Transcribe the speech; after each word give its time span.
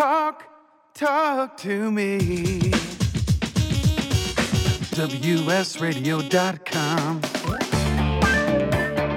Talk, 0.00 0.48
talk 0.94 1.58
to 1.58 1.92
me. 1.92 2.70
WSRadio.com. 4.96 7.20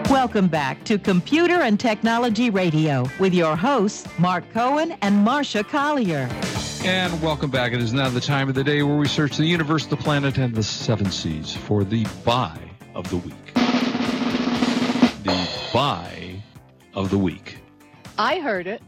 Welcome 0.10 0.50
back 0.50 0.84
to 0.84 1.00
Computer 1.00 1.62
and 1.62 1.80
Technology 1.80 2.50
Radio 2.50 3.06
with 3.18 3.34
your 3.34 3.56
hosts, 3.56 4.06
Mark 4.20 4.44
Cohen 4.52 4.98
and 5.02 5.26
Marsha 5.26 5.66
Collier. 5.66 6.28
And 6.84 7.22
welcome 7.22 7.50
back. 7.50 7.72
It 7.72 7.82
is 7.82 7.94
now 7.94 8.10
the 8.10 8.20
time 8.20 8.50
of 8.50 8.56
the 8.56 8.64
day 8.66 8.84
where 8.84 8.98
we 8.98 9.08
search 9.08 9.38
the 9.38 9.46
universe, 9.46 9.86
the 9.86 9.96
planet, 9.96 10.38
and 10.38 10.54
the 10.54 10.64
seven 10.64 11.10
seas 11.10 11.56
for 11.56 11.86
the 11.86 12.06
buy 12.26 12.60
of 12.94 13.10
the 13.10 13.20
week. 13.20 13.54
The 15.24 15.50
buy 15.74 16.44
of 16.94 17.10
the 17.10 17.18
week. 17.18 17.60
I 18.18 18.42
heard 18.42 18.68
it. 18.68 18.82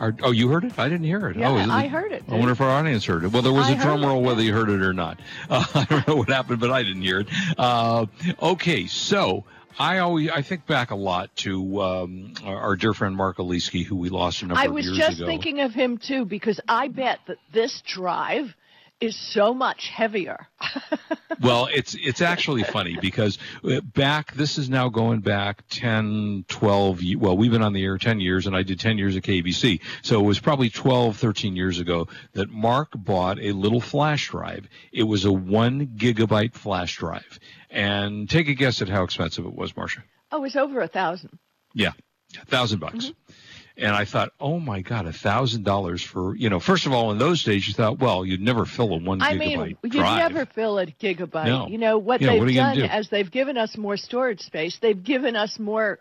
Are, 0.00 0.14
oh, 0.22 0.30
you 0.30 0.48
heard 0.48 0.64
it? 0.64 0.78
I 0.78 0.88
didn't 0.88 1.06
hear 1.06 1.28
it. 1.28 1.36
Yeah, 1.36 1.50
oh, 1.50 1.56
is 1.56 1.68
I 1.68 1.88
heard 1.88 2.12
it, 2.12 2.22
I 2.28 2.34
wonder 2.34 2.52
if 2.52 2.60
our 2.60 2.70
audience 2.70 3.04
heard 3.04 3.24
it. 3.24 3.32
Well, 3.32 3.42
there 3.42 3.52
was 3.52 3.66
I 3.66 3.72
a 3.72 3.76
drum 3.76 4.02
it, 4.02 4.06
roll 4.06 4.22
whether 4.22 4.42
you 4.42 4.52
heard 4.52 4.70
it 4.70 4.82
or 4.82 4.92
not. 4.92 5.20
Uh, 5.50 5.64
I 5.74 5.84
don't 5.84 6.06
know 6.06 6.16
what 6.16 6.28
happened, 6.28 6.60
but 6.60 6.70
I 6.70 6.82
didn't 6.82 7.02
hear 7.02 7.20
it. 7.20 7.28
Uh, 7.56 8.06
okay, 8.42 8.86
so 8.86 9.44
I 9.78 9.98
always 9.98 10.30
I 10.30 10.42
think 10.42 10.66
back 10.66 10.90
a 10.90 10.96
lot 10.96 11.34
to 11.36 11.80
um, 11.80 12.34
our, 12.44 12.56
our 12.58 12.76
dear 12.76 12.92
friend 12.92 13.16
Mark 13.16 13.38
Aliski, 13.38 13.84
who 13.84 13.96
we 13.96 14.10
lost 14.10 14.42
a 14.42 14.46
number 14.46 14.60
of 14.60 14.72
years 14.72 14.86
ago. 14.86 14.92
I 14.92 14.96
was 14.96 14.98
just 14.98 15.20
ago. 15.20 15.26
thinking 15.26 15.60
of 15.60 15.72
him 15.72 15.96
too 15.96 16.24
because 16.24 16.60
I 16.68 16.88
bet 16.88 17.20
that 17.28 17.38
this 17.52 17.82
drive 17.86 18.54
is 19.00 19.16
so 19.16 19.54
much 19.54 19.88
heavier. 19.88 20.48
well, 21.40 21.68
it's 21.72 21.94
it's 21.94 22.20
actually 22.20 22.62
funny 22.64 22.98
because 23.00 23.38
uh, 23.64 23.80
back 23.80 24.32
this 24.34 24.58
is 24.58 24.68
now 24.68 24.88
going 24.88 25.20
back 25.20 25.62
10, 25.70 26.44
12 26.48 27.00
well, 27.16 27.36
we've 27.36 27.50
been 27.50 27.62
on 27.62 27.72
the 27.72 27.84
air 27.84 27.98
10 27.98 28.20
years 28.20 28.46
and 28.46 28.56
I 28.56 28.62
did 28.62 28.80
10 28.80 28.98
years 28.98 29.16
at 29.16 29.22
KBC. 29.22 29.80
So 30.02 30.20
it 30.20 30.24
was 30.24 30.40
probably 30.40 30.70
12, 30.70 31.16
13 31.16 31.56
years 31.56 31.78
ago 31.78 32.08
that 32.32 32.50
Mark 32.50 32.88
bought 32.94 33.38
a 33.40 33.52
little 33.52 33.80
flash 33.80 34.28
drive. 34.28 34.68
It 34.92 35.04
was 35.04 35.24
a 35.24 35.32
1 35.32 35.94
gigabyte 35.96 36.54
flash 36.54 36.96
drive. 36.96 37.38
And 37.70 38.28
take 38.28 38.48
a 38.48 38.54
guess 38.54 38.82
at 38.82 38.88
how 38.88 39.04
expensive 39.04 39.44
it 39.44 39.54
was, 39.54 39.74
Marsha. 39.74 40.02
Oh, 40.32 40.44
it's 40.44 40.56
over 40.56 40.80
a 40.80 40.88
thousand. 40.88 41.38
Yeah, 41.74 41.92
a 42.40 42.46
thousand 42.46 42.80
bucks. 42.80 43.06
Mm-hmm. 43.06 43.32
And 43.80 43.94
I 43.94 44.04
thought, 44.04 44.32
oh 44.40 44.58
my 44.58 44.80
God, 44.80 45.06
a 45.06 45.12
thousand 45.12 45.62
dollars 45.64 46.02
for 46.02 46.34
you 46.34 46.50
know. 46.50 46.58
First 46.58 46.86
of 46.86 46.92
all, 46.92 47.12
in 47.12 47.18
those 47.18 47.44
days, 47.44 47.66
you 47.68 47.74
thought, 47.74 47.98
well, 48.00 48.26
you'd 48.26 48.40
never 48.40 48.66
fill 48.66 48.92
a 48.92 48.98
one 48.98 49.22
I 49.22 49.34
gigabyte 49.34 49.38
mean, 49.38 49.76
you 49.84 49.90
drive. 49.90 50.32
never 50.32 50.46
fill 50.46 50.78
a 50.80 50.86
gigabyte. 50.86 51.46
No. 51.46 51.68
You 51.68 51.78
know 51.78 51.96
what 51.98 52.20
Yeah, 52.20 52.30
they've 52.32 52.38
what 52.40 52.48
are 52.48 52.50
you 52.50 52.58
gonna 52.60 52.74
done 52.80 52.88
do? 52.88 52.92
as 52.92 53.08
they've 53.08 53.30
given 53.30 53.56
us 53.56 53.76
more 53.76 53.96
storage 53.96 54.40
space, 54.40 54.78
they've 54.82 55.00
given 55.02 55.36
us 55.36 55.58
more 55.60 56.00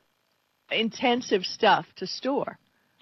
intensive 0.72 1.46
stuff 1.46 1.86
to 1.98 2.08
store. 2.08 2.58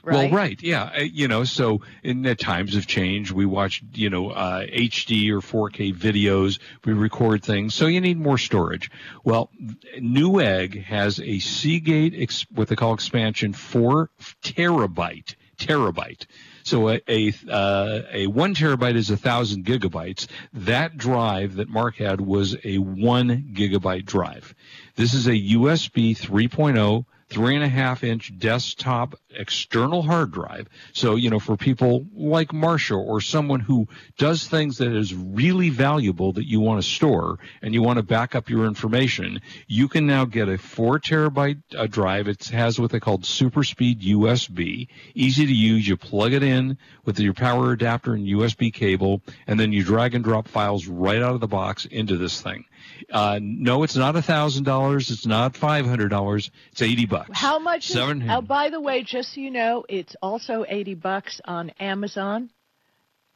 Right? 0.05 0.31
Well, 0.31 0.39
right, 0.39 0.61
yeah, 0.61 0.91
uh, 0.95 1.01
you 1.01 1.27
know. 1.27 1.45
So, 1.45 1.81
in 2.03 2.21
the 2.21 2.35
times 2.35 2.75
have 2.75 2.85
changed. 2.85 3.31
We 3.31 3.47
watch, 3.47 3.81
you 3.93 4.11
know, 4.11 4.29
uh, 4.29 4.67
HD 4.67 5.31
or 5.31 5.41
4K 5.41 5.95
videos. 5.95 6.59
We 6.85 6.93
record 6.93 7.43
things, 7.43 7.73
so 7.73 7.87
you 7.87 8.01
need 8.01 8.19
more 8.19 8.37
storage. 8.37 8.91
Well, 9.23 9.49
Newegg 9.97 10.83
has 10.83 11.19
a 11.19 11.39
Seagate, 11.39 12.13
ex- 12.15 12.45
what 12.51 12.67
they 12.67 12.75
call 12.75 12.93
expansion, 12.93 13.53
four 13.53 14.11
terabyte, 14.43 15.33
terabyte. 15.57 16.27
So 16.61 16.89
a 16.89 17.01
a, 17.07 17.33
uh, 17.49 18.01
a 18.11 18.27
one 18.27 18.53
terabyte 18.53 18.95
is 18.95 19.09
a 19.09 19.17
thousand 19.17 19.65
gigabytes. 19.65 20.27
That 20.53 20.97
drive 20.97 21.55
that 21.55 21.67
Mark 21.67 21.95
had 21.95 22.21
was 22.21 22.55
a 22.63 22.77
one 22.77 23.53
gigabyte 23.55 24.05
drive. 24.05 24.53
This 24.95 25.15
is 25.15 25.25
a 25.25 25.31
USB 25.31 26.15
3.0 26.15 27.05
three 27.29 27.55
and 27.55 27.63
a 27.63 27.67
half 27.67 28.03
inch 28.03 28.37
desktop 28.37 29.15
external 29.31 30.01
hard 30.01 30.31
drive. 30.31 30.67
So, 30.93 31.15
you 31.15 31.29
know, 31.29 31.39
for 31.39 31.57
people 31.57 32.05
like 32.13 32.49
Marsha 32.49 32.97
or 32.97 33.19
someone 33.19 33.59
who 33.59 33.87
does 34.17 34.47
things 34.47 34.77
that 34.77 34.95
is 34.95 35.13
really 35.13 35.69
valuable 35.69 36.33
that 36.33 36.47
you 36.47 36.59
want 36.59 36.81
to 36.81 36.87
store 36.87 37.39
and 37.61 37.73
you 37.73 37.81
want 37.81 37.97
to 37.97 38.03
back 38.03 38.35
up 38.35 38.49
your 38.49 38.65
information, 38.65 39.41
you 39.67 39.87
can 39.87 40.05
now 40.05 40.25
get 40.25 40.49
a 40.49 40.57
four 40.57 40.99
terabyte 40.99 41.61
uh, 41.75 41.87
drive. 41.87 42.27
It 42.27 42.45
has 42.45 42.79
what 42.79 42.91
they 42.91 42.99
call 42.99 43.21
super 43.23 43.63
speed 43.63 44.01
USB, 44.01 44.87
easy 45.13 45.45
to 45.45 45.53
use. 45.53 45.87
You 45.87 45.97
plug 45.97 46.33
it 46.33 46.43
in 46.43 46.77
with 47.05 47.19
your 47.19 47.33
power 47.33 47.71
adapter 47.71 48.13
and 48.13 48.27
USB 48.27 48.71
cable, 48.71 49.21
and 49.47 49.59
then 49.59 49.73
you 49.73 49.83
drag 49.83 50.13
and 50.15 50.23
drop 50.23 50.47
files 50.47 50.87
right 50.87 51.21
out 51.21 51.33
of 51.33 51.39
the 51.39 51.47
box 51.47 51.85
into 51.85 52.17
this 52.17 52.41
thing. 52.41 52.65
Uh, 53.09 53.39
no, 53.41 53.83
it's 53.83 53.95
not 53.95 54.15
a 54.15 54.21
thousand 54.21 54.63
dollars. 54.63 55.11
It's 55.11 55.25
not 55.25 55.55
five 55.55 55.85
hundred 55.85 56.09
dollars. 56.09 56.49
It's 56.71 56.81
eighty 56.81 57.05
bucks. 57.05 57.29
How 57.33 57.59
much? 57.59 57.89
Is, 57.89 57.97
oh, 57.97 58.41
by 58.41 58.69
the 58.69 58.79
way, 58.81 59.03
just 59.03 59.33
so 59.33 59.41
you 59.41 59.51
know, 59.51 59.85
it's 59.89 60.15
also 60.21 60.65
eighty 60.67 60.95
bucks 60.95 61.41
on 61.45 61.71
Amazon. 61.79 62.49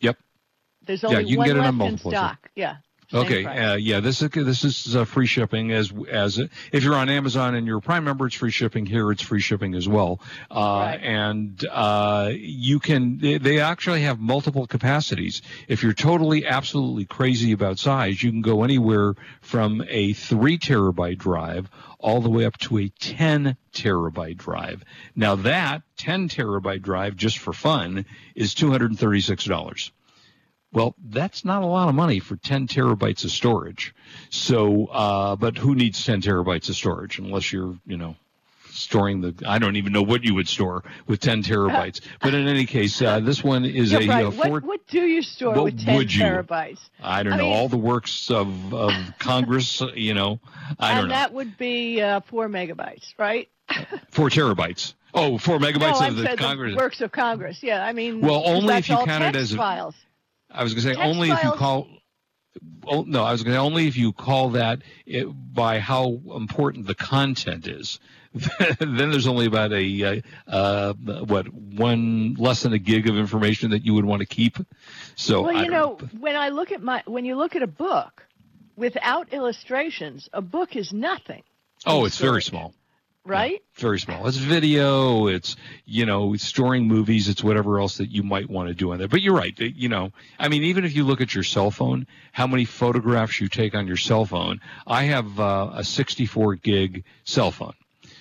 Yep. 0.02 0.18
There's 0.86 1.04
Yeah, 1.04 1.10
only 1.10 1.24
you 1.24 1.30
can 1.32 1.38
one 1.38 1.48
get 1.48 1.56
it 1.56 1.60
on 1.60 1.64
left 1.66 1.72
in 1.74 1.78
multiple 1.78 2.12
places. 2.12 2.20
stock. 2.26 2.50
Yeah. 2.56 2.76
Okay. 3.14 3.44
Uh, 3.46 3.76
yeah. 3.76 4.02
This 4.02 4.22
is 4.22 4.30
this 4.30 4.64
is 4.64 4.96
uh, 4.96 5.06
free 5.06 5.26
shipping 5.26 5.72
as 5.72 5.92
as 6.12 6.40
if 6.72 6.84
you're 6.84 6.96
on 6.96 7.10
Amazon 7.10 7.56
and 7.56 7.66
you're 7.66 7.80
a 7.80 7.82
Prime 7.82 8.04
member, 8.04 8.28
it's 8.28 8.36
free 8.36 8.52
shipping. 8.52 8.86
Here, 8.86 9.12
it's 9.12 9.24
free 9.24 9.40
shipping 9.40 9.74
as 9.76 9.88
well. 9.88 10.20
Uh, 10.52 10.58
Right. 10.80 11.00
And 11.02 11.66
uh, 11.72 12.32
you 12.34 12.80
can 12.80 13.18
they, 13.18 13.38
they 13.38 13.60
actually 13.60 14.02
have 14.04 14.20
multiple 14.20 14.68
capacities. 14.68 15.42
If 15.68 15.82
you're 15.84 15.94
totally 15.94 16.46
absolutely 16.46 17.06
crazy 17.06 17.52
about 17.52 17.80
size, 17.80 18.22
you 18.22 18.32
can 18.32 18.42
go 18.42 18.64
anywhere 18.64 19.16
from 19.42 19.84
a 19.88 20.14
three 20.14 20.58
terabyte 20.58 21.18
drive 21.18 21.70
all 22.00 22.22
the 22.22 22.30
way 22.30 22.46
up 22.46 22.58
to 22.58 22.78
a 22.78 22.88
10 22.88 23.58
terabyte 23.74 24.38
drive. 24.38 24.84
Now 25.16 25.36
that 25.36 25.82
10 25.98 26.30
terabyte 26.30 26.82
drive, 26.82 27.16
just 27.18 27.40
for 27.40 27.52
fun, 27.52 28.06
is 28.36 28.56
$236. 28.56 29.92
Well, 30.72 30.96
that's 31.04 31.44
not 31.44 31.64
a 31.64 31.66
lot 31.66 31.90
of 31.90 31.96
money 31.96 32.20
for 32.20 32.36
10 32.36 32.68
terabytes 32.68 33.24
of 33.24 33.32
storage. 33.32 33.96
So, 34.30 34.86
uh, 34.86 35.36
but 35.36 35.58
who 35.58 35.74
needs 35.74 36.06
10 36.06 36.22
terabytes 36.22 36.70
of 36.70 36.76
storage 36.76 37.18
unless 37.18 37.52
you're, 37.52 37.76
you 37.88 37.98
know, 37.98 38.16
storing 38.70 39.20
the, 39.22 39.34
I 39.48 39.58
don't 39.58 39.78
even 39.78 39.92
know 39.94 40.04
what 40.04 40.24
you 40.24 40.36
would 40.36 40.48
store 40.48 40.84
with 41.08 41.20
10 41.22 41.42
terabytes. 41.44 42.02
But 42.22 42.36
in 42.36 42.48
any 42.48 42.66
case, 42.66 43.02
uh, 43.02 43.20
this 43.20 43.44
one 43.44 43.66
is 43.66 43.92
You're 43.92 44.02
a, 44.04 44.08
right. 44.08 44.26
uh, 44.26 44.30
what, 44.32 44.48
four, 44.48 44.60
what 44.60 44.88
do 44.88 45.02
you 45.02 45.24
store 45.24 45.56
What 45.56 45.64
with 45.66 45.84
10 45.84 45.96
would 45.98 46.14
you? 46.14 46.24
terabytes? 46.24 46.80
I 47.02 47.24
don't 47.24 47.34
I 47.34 47.38
know, 47.38 47.44
mean- 47.46 47.54
all 47.58 47.68
the 47.68 47.78
works 47.78 48.30
of, 48.30 48.74
of 48.74 48.92
Congress, 49.20 49.82
uh, 49.82 49.88
you 49.96 50.14
know, 50.14 50.40
I 50.80 50.90
don't 50.94 51.00
and 51.00 51.08
know. 51.10 51.16
that 51.16 51.34
would 51.34 51.58
be 51.58 52.00
uh, 52.02 52.20
four 52.22 52.48
megabytes, 52.48 53.14
right? 53.18 53.50
Four 54.12 54.30
terabytes. 54.30 54.94
Oh, 55.14 55.38
four 55.38 55.58
megabytes 55.60 56.02
no, 56.02 56.08
of 56.08 56.16
the 56.16 56.36
Congress. 56.38 56.72
the 56.74 56.78
works 56.78 57.02
of 57.02 57.12
Congress. 57.12 57.62
Yeah, 57.62 57.84
I 57.86 57.94
mean, 57.94 58.22
well, 58.22 58.44
only 58.46 58.76
if 58.76 58.90
you 58.90 58.98
count 58.98 59.24
it 59.24 59.36
as 59.36 59.54
a- 59.54 59.58
files. 59.58 59.96
I 60.52 60.64
was 60.64 60.74
going 60.74 60.88
to 60.88 60.94
say 60.96 61.02
only 61.02 61.30
if 61.30 61.44
you 61.44 61.52
call. 61.52 61.88
Oh, 62.88 63.04
no, 63.04 63.24
I 63.24 63.32
was 63.32 63.44
going 63.44 63.54
to 63.54 63.62
only 63.62 63.88
if 63.88 63.96
you 63.96 64.12
call 64.12 64.50
that 64.50 64.82
it, 65.06 65.26
by 65.26 65.80
how 65.80 66.20
important 66.36 66.88
the 66.88 66.96
content 66.96 67.68
is. 67.68 68.00
then 68.80 69.12
there's 69.12 69.28
only 69.28 69.46
about 69.46 69.72
a 69.74 70.04
uh, 70.04 70.22
uh, 70.48 70.94
what 70.94 71.52
one 71.52 72.36
less 72.36 72.64
than 72.64 72.74
a 72.74 72.78
gig 72.78 73.10
of 73.10 73.18
information 73.18 73.72
that 73.72 73.86
you 73.86 73.94
would 73.94 74.06
want 74.06 74.20
to 74.20 74.26
keep. 74.26 74.58
So 75.16 75.44
well, 75.44 75.54
you 75.54 75.72
don't 75.72 76.02
know, 76.02 76.08
when 76.20 76.36
I 76.36 76.50
look 76.50 76.72
at 76.72 76.82
my 76.82 77.02
when 77.06 77.26
you 77.26 77.36
look 77.36 77.56
at 77.56 77.64
a 77.64 77.68
book 77.68 78.24
without 78.76 79.34
illustrations, 79.34 80.30
a 80.32 80.42
book 80.42 80.76
is 80.76 80.94
nothing, 80.94 81.42
oh, 81.88 82.06
it's 82.06 82.18
very 82.18 82.44
small. 82.44 82.74
Right? 83.26 83.62
Very 83.76 84.00
small. 84.00 84.28
It's 84.28 84.38
video. 84.38 85.28
It's 85.28 85.56
you 85.86 86.06
know 86.06 86.34
it's 86.34 86.44
storing 86.46 86.88
movies. 86.88 87.28
It's 87.28 87.44
whatever 87.44 87.80
else 87.80 87.98
that 87.98 88.10
you 88.10 88.24
might 88.24 88.50
want 88.50 88.70
to 88.70 88.74
do 88.74 88.92
on 88.92 88.98
there. 88.98 89.08
But 89.08 89.22
you're 89.22 89.36
right. 89.36 89.58
You 89.60 89.90
know, 89.90 90.12
I 90.38 90.48
mean, 90.50 90.64
even 90.64 90.86
if 90.86 90.96
you 90.96 91.04
look 91.04 91.22
at 91.22 91.34
your 91.34 91.44
cell 91.44 91.72
phone, 91.72 92.08
how 92.32 92.48
many 92.48 92.66
photographs 92.66 93.40
you 93.40 93.48
take 93.48 93.76
on 93.76 93.88
your 93.88 93.98
cell 93.98 94.26
phone? 94.26 94.60
I 94.88 95.04
have 95.04 95.40
uh, 95.40 95.72
a 95.76 95.84
64 95.84 96.56
gig 96.56 97.04
cell 97.24 97.52
phone, 97.52 97.74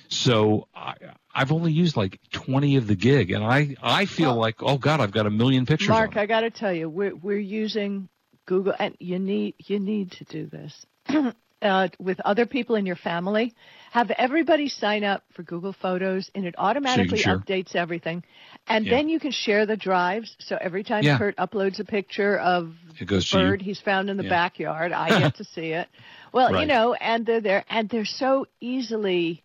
so 0.09 0.69
I, 0.75 0.95
I've 1.35 1.53
only 1.53 1.73
used 1.73 1.97
like 1.97 2.21
20 2.33 2.77
of 2.77 2.87
the 2.87 2.95
gig, 2.97 3.31
and 3.31 3.45
I 3.45 3.77
I 3.83 4.05
feel 4.07 4.31
Well- 4.31 4.39
like 4.41 4.63
oh 4.63 4.79
god, 4.79 5.01
I've 5.01 5.13
got 5.13 5.27
a 5.27 5.31
million 5.31 5.67
pictures. 5.67 5.89
Mark. 5.89 6.17
I 6.17 6.27
got 6.27 6.41
to 6.41 6.51
tell 6.51 6.73
you, 6.73 6.89
we're 6.89 7.15
we're 7.15 7.39
using 7.39 8.09
Google, 8.47 8.75
and 8.79 8.97
you 8.99 9.19
need 9.19 9.55
you 9.59 9.79
need 9.79 10.13
to 10.13 10.25
do 10.25 10.47
this 10.47 10.87
uh, 11.63 11.89
with 11.99 12.21
other 12.21 12.47
people 12.47 12.77
in 12.77 12.87
your 12.87 12.97
family. 12.97 13.55
Have 13.93 14.11
everybody 14.13 14.69
sign 14.69 15.05
up 15.05 15.25
for 15.35 15.43
Google 15.43 15.73
Photos, 15.73 16.31
and 16.35 16.45
it 16.45 16.55
automatically 16.59 17.23
updates 17.23 17.75
everything. 17.75 18.23
And 18.69 18.85
Yeah. 18.87 18.93
then 18.93 19.09
you 19.09 19.19
can 19.19 19.31
share 19.33 19.67
the 19.67 19.77
drives. 19.77 20.37
So 20.41 20.57
every 20.61 20.85
time 20.85 21.05
Yeah. 21.05 21.19
Kurt 21.19 21.37
uploads 21.37 21.81
a 21.81 21.85
picture 21.85 22.39
of 22.39 22.75
It 23.01 23.07
goes 23.07 23.25
the 23.25 23.31
to 23.31 23.39
you. 23.39 23.45
bird 23.45 23.63
he's 23.63 23.81
found 23.81 24.11
in 24.11 24.17
the 24.17 24.23
Yeah. 24.25 24.29
backyard, 24.31 24.93
I 24.93 25.09
get 25.19 25.35
to 25.37 25.45
see 25.45 25.73
it. 25.73 25.89
Well, 26.33 26.55
you 26.61 26.67
know, 26.67 26.95
and 26.95 27.25
they're 27.27 27.41
there, 27.41 27.65
and 27.69 27.89
they're 27.89 28.05
so 28.05 28.47
easily 28.61 29.43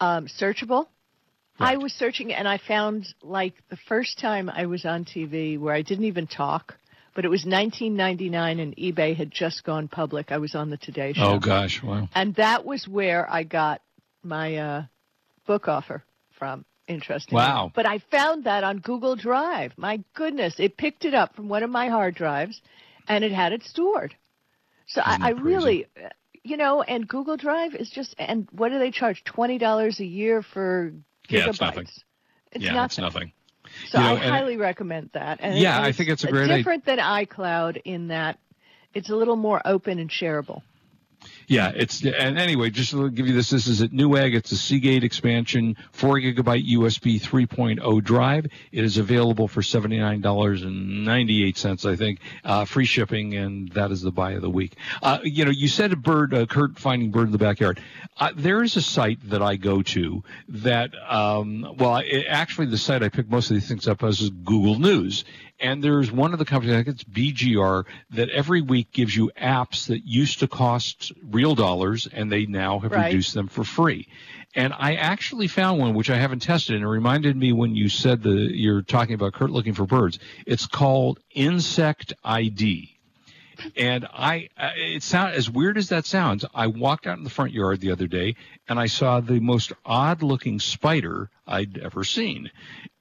um, 0.00 0.26
searchable. 0.26 0.86
I 1.60 1.76
was 1.76 1.92
searching 1.92 2.32
and 2.32 2.48
I 2.48 2.58
found 2.58 3.06
like 3.22 3.54
the 3.70 3.76
first 3.88 4.18
time 4.18 4.50
I 4.50 4.66
was 4.66 4.84
on 4.84 5.04
TV 5.04 5.58
where 5.58 5.74
I 5.74 5.82
didn't 5.82 6.04
even 6.04 6.26
talk, 6.26 6.74
but 7.14 7.24
it 7.24 7.28
was 7.28 7.44
1999 7.44 8.60
and 8.60 8.76
eBay 8.76 9.16
had 9.16 9.30
just 9.30 9.64
gone 9.64 9.88
public. 9.88 10.32
I 10.32 10.38
was 10.38 10.54
on 10.54 10.70
the 10.70 10.76
Today 10.76 11.12
Show. 11.12 11.34
Oh 11.34 11.38
gosh, 11.38 11.82
wow. 11.82 12.08
And 12.14 12.34
that 12.34 12.64
was 12.64 12.88
where 12.88 13.30
I 13.30 13.44
got 13.44 13.80
my 14.22 14.56
uh, 14.56 14.82
book 15.46 15.68
offer 15.68 16.02
from. 16.38 16.64
Interesting. 16.86 17.36
Wow. 17.36 17.72
But 17.74 17.86
I 17.86 18.00
found 18.10 18.44
that 18.44 18.62
on 18.62 18.78
Google 18.78 19.16
Drive. 19.16 19.72
My 19.78 20.02
goodness, 20.14 20.56
it 20.58 20.76
picked 20.76 21.06
it 21.06 21.14
up 21.14 21.34
from 21.34 21.48
one 21.48 21.62
of 21.62 21.70
my 21.70 21.88
hard 21.88 22.14
drives, 22.14 22.60
and 23.08 23.24
it 23.24 23.32
had 23.32 23.52
it 23.52 23.62
stored. 23.62 24.14
So 24.86 25.00
Isn't 25.00 25.22
I, 25.22 25.28
I 25.28 25.30
really, 25.30 25.86
uh, 25.96 26.08
you 26.42 26.58
know, 26.58 26.82
and 26.82 27.08
Google 27.08 27.38
Drive 27.38 27.74
is 27.74 27.88
just. 27.88 28.14
And 28.18 28.46
what 28.52 28.68
do 28.68 28.78
they 28.78 28.90
charge? 28.90 29.24
Twenty 29.24 29.56
dollars 29.56 29.98
a 30.00 30.04
year 30.04 30.42
for 30.42 30.92
gigabytes. 31.26 31.30
Yeah, 31.30 31.48
it's 31.48 31.60
nothing. 31.60 31.86
It's 32.52 32.64
yeah, 32.64 32.72
nothing. 32.72 32.84
it's 32.84 32.98
nothing. 32.98 33.32
So 33.88 33.98
You 33.98 34.04
know, 34.04 34.14
I 34.14 34.16
highly 34.16 34.56
recommend 34.56 35.10
that. 35.12 35.38
And 35.40 35.58
Yeah, 35.58 35.76
and 35.76 35.84
I 35.86 35.92
think 35.92 36.10
it's 36.10 36.24
a 36.24 36.28
great 36.30 36.44
idea. 36.44 36.56
different 36.58 36.84
than 36.84 36.98
iCloud 36.98 37.80
in 37.84 38.08
that 38.08 38.38
it's 38.94 39.10
a 39.10 39.16
little 39.16 39.36
more 39.36 39.60
open 39.64 39.98
and 39.98 40.10
shareable. 40.10 40.62
Yeah, 41.46 41.72
it's 41.74 42.04
and 42.04 42.38
anyway, 42.38 42.70
just 42.70 42.92
to 42.92 43.10
give 43.10 43.26
you 43.26 43.34
this, 43.34 43.50
this 43.50 43.66
is 43.66 43.82
at 43.82 43.90
Newegg. 43.90 44.34
It's 44.34 44.52
a 44.52 44.56
Seagate 44.56 45.04
expansion, 45.04 45.76
four 45.92 46.16
gigabyte 46.18 46.68
USB 46.72 47.20
3.0 47.20 48.02
drive. 48.02 48.46
It 48.72 48.84
is 48.84 48.98
available 48.98 49.48
for 49.48 49.62
seventy 49.62 49.98
nine 49.98 50.20
dollars 50.20 50.62
and 50.62 51.04
ninety 51.04 51.44
eight 51.44 51.56
cents, 51.56 51.84
I 51.84 51.96
think, 51.96 52.20
uh, 52.44 52.64
free 52.64 52.86
shipping, 52.86 53.34
and 53.34 53.70
that 53.72 53.90
is 53.90 54.00
the 54.02 54.12
buy 54.12 54.32
of 54.32 54.42
the 54.42 54.50
week. 54.50 54.76
Uh, 55.02 55.18
you 55.22 55.44
know, 55.44 55.50
you 55.50 55.68
said 55.68 55.92
a 55.92 55.96
bird, 55.96 56.34
uh, 56.34 56.46
Kurt 56.46 56.78
finding 56.78 57.10
bird 57.10 57.26
in 57.26 57.32
the 57.32 57.38
backyard. 57.38 57.80
Uh, 58.16 58.30
there 58.36 58.62
is 58.62 58.76
a 58.76 58.82
site 58.82 59.18
that 59.30 59.42
I 59.42 59.56
go 59.56 59.82
to 59.82 60.22
that, 60.48 60.90
um, 61.08 61.74
well, 61.78 61.96
it, 61.96 62.26
actually, 62.28 62.66
the 62.66 62.78
site 62.78 63.02
I 63.02 63.08
pick 63.08 63.28
most 63.28 63.50
of 63.50 63.56
these 63.56 63.68
things 63.68 63.88
up 63.88 64.02
as 64.04 64.20
is 64.20 64.30
Google 64.30 64.78
News. 64.78 65.24
And 65.60 65.82
there's 65.82 66.10
one 66.10 66.32
of 66.32 66.38
the 66.38 66.44
companies, 66.44 66.74
I 66.74 66.82
think 66.82 66.88
it's 66.88 67.04
BGR, 67.04 67.84
that 68.10 68.28
every 68.30 68.60
week 68.60 68.90
gives 68.92 69.14
you 69.14 69.30
apps 69.40 69.86
that 69.86 70.04
used 70.04 70.40
to 70.40 70.48
cost 70.48 71.12
real 71.22 71.54
dollars 71.54 72.08
and 72.12 72.30
they 72.30 72.46
now 72.46 72.80
have 72.80 72.92
Right. 72.92 73.06
reduced 73.06 73.34
them 73.34 73.46
for 73.48 73.64
free. 73.64 74.08
And 74.56 74.72
I 74.76 74.94
actually 74.94 75.48
found 75.48 75.80
one 75.80 75.94
which 75.94 76.10
I 76.10 76.16
haven't 76.16 76.40
tested, 76.42 76.76
and 76.76 76.84
it 76.84 76.88
reminded 76.88 77.36
me 77.36 77.52
when 77.52 77.74
you 77.74 77.88
said 77.88 78.22
the 78.22 78.30
you're 78.30 78.82
talking 78.82 79.14
about 79.14 79.32
Kurt 79.34 79.50
looking 79.50 79.74
for 79.74 79.84
birds. 79.86 80.18
It's 80.46 80.66
called 80.66 81.20
Insect 81.34 82.12
ID. 82.24 82.93
And 83.76 84.06
I, 84.12 84.48
it 84.58 85.02
sound 85.02 85.34
as 85.34 85.50
weird 85.50 85.78
as 85.78 85.88
that 85.88 86.06
sounds. 86.06 86.44
I 86.54 86.66
walked 86.66 87.06
out 87.06 87.18
in 87.18 87.24
the 87.24 87.30
front 87.30 87.52
yard 87.52 87.80
the 87.80 87.92
other 87.92 88.06
day, 88.06 88.36
and 88.68 88.78
I 88.78 88.86
saw 88.86 89.20
the 89.20 89.40
most 89.40 89.72
odd-looking 89.84 90.60
spider 90.60 91.30
I'd 91.46 91.78
ever 91.78 92.04
seen. 92.04 92.50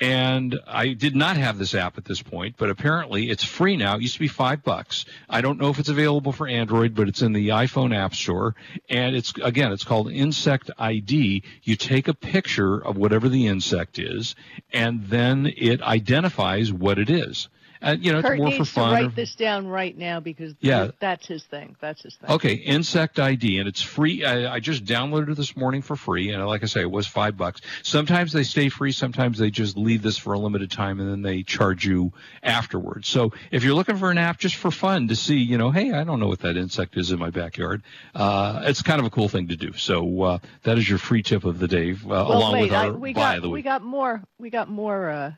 And 0.01 0.59
I 0.67 0.89
did 0.93 1.15
not 1.15 1.37
have 1.37 1.57
this 1.57 1.73
app 1.73 1.97
at 1.97 2.05
this 2.05 2.21
point, 2.21 2.55
but 2.57 2.69
apparently 2.69 3.29
it's 3.29 3.43
free 3.43 3.77
now. 3.77 3.95
It 3.95 4.01
used 4.01 4.15
to 4.15 4.19
be 4.19 4.27
five 4.27 4.63
bucks. 4.63 5.05
I 5.29 5.41
don't 5.41 5.59
know 5.59 5.69
if 5.69 5.79
it's 5.79 5.89
available 5.89 6.33
for 6.33 6.47
Android, 6.47 6.93
but 6.93 7.07
it's 7.07 7.21
in 7.21 7.31
the 7.31 7.49
iPhone 7.49 7.95
App 7.95 8.13
Store. 8.13 8.55
And 8.89 9.15
it's 9.15 9.33
again, 9.41 9.71
it's 9.71 9.85
called 9.85 10.11
Insect 10.11 10.71
ID. 10.77 11.43
You 11.63 11.75
take 11.75 12.07
a 12.07 12.13
picture 12.13 12.77
of 12.83 12.97
whatever 12.97 13.29
the 13.29 13.47
insect 13.47 13.97
is, 13.97 14.35
and 14.73 15.05
then 15.05 15.51
it 15.55 15.81
identifies 15.81 16.73
what 16.73 16.99
it 16.99 17.09
is. 17.09 17.47
And 17.83 18.03
you 18.03 18.13
know, 18.13 18.21
Kurt 18.21 18.33
it's 18.33 18.39
more 18.39 18.47
needs 18.47 18.57
for 18.57 18.65
fun. 18.65 18.89
to 18.89 18.95
or- 18.95 19.05
write 19.07 19.15
this 19.15 19.35
down 19.35 19.67
right 19.67 19.95
now 19.97 20.19
because 20.21 20.55
Yeah. 20.61 20.91
that's 20.99 21.27
his 21.27 21.43
thing. 21.43 21.75
That's 21.81 22.01
his 22.01 22.15
thing. 22.15 22.29
Okay, 22.31 22.53
Insect 22.53 23.19
ID, 23.19 23.59
and 23.59 23.67
it's 23.67 23.81
free. 23.81 24.23
I, 24.23 24.55
I 24.55 24.59
just 24.61 24.85
downloaded 24.85 25.31
it 25.31 25.35
this 25.37 25.55
morning 25.57 25.81
for 25.81 25.95
free, 25.95 26.31
and 26.31 26.43
like 26.47 26.63
I 26.63 26.67
say, 26.67 26.81
it 26.81 26.89
was 26.89 27.05
five 27.07 27.35
bucks. 27.37 27.61
Sometimes 27.83 28.31
they 28.31 28.43
stay 28.43 28.69
free, 28.69 28.93
sometimes 28.93 29.37
they 29.37 29.51
just 29.51 29.77
leave 29.77 30.01
this 30.01 30.17
for 30.17 30.33
a 30.33 30.39
limited 30.39 30.71
time, 30.71 30.99
and 31.01 31.11
then 31.11 31.21
they 31.21 31.43
charge 31.43 31.85
you 31.85 32.13
afterwards. 32.41 33.07
So 33.09 33.33
if 33.51 33.63
you're 33.63 33.75
looking 33.75 33.97
for 33.97 34.09
an 34.11 34.17
app 34.17 34.39
just 34.39 34.55
for 34.55 34.71
fun 34.71 35.09
to 35.09 35.15
see, 35.15 35.37
you 35.37 35.57
know, 35.57 35.71
hey, 35.71 35.91
I 35.91 36.03
don't 36.05 36.19
know 36.19 36.27
what 36.27 36.39
that 36.39 36.55
insect 36.57 36.95
is 36.97 37.11
in 37.11 37.19
my 37.19 37.29
backyard, 37.31 37.83
uh, 38.15 38.61
it's 38.63 38.81
kind 38.81 38.99
of 38.99 39.05
a 39.05 39.09
cool 39.09 39.27
thing 39.27 39.49
to 39.49 39.55
do. 39.57 39.73
So 39.73 40.21
uh, 40.21 40.37
that 40.63 40.77
is 40.77 40.87
your 40.89 40.99
free 40.99 41.21
tip 41.23 41.43
of 41.43 41.59
the 41.59 41.67
day, 41.67 41.91
uh, 41.91 41.95
well, 42.05 42.31
along 42.37 42.53
wait, 42.53 42.61
with 42.63 42.73
our 42.73 42.85
I, 42.85 42.89
we 42.91 43.13
buy 43.13 43.19
got 43.21 43.35
of 43.37 43.43
the 43.43 43.49
we 43.49 43.61
got 43.61 43.81
more 43.83 44.21
we 44.39 44.49
got 44.49 44.69
more 44.69 45.09
uh, 45.09 45.31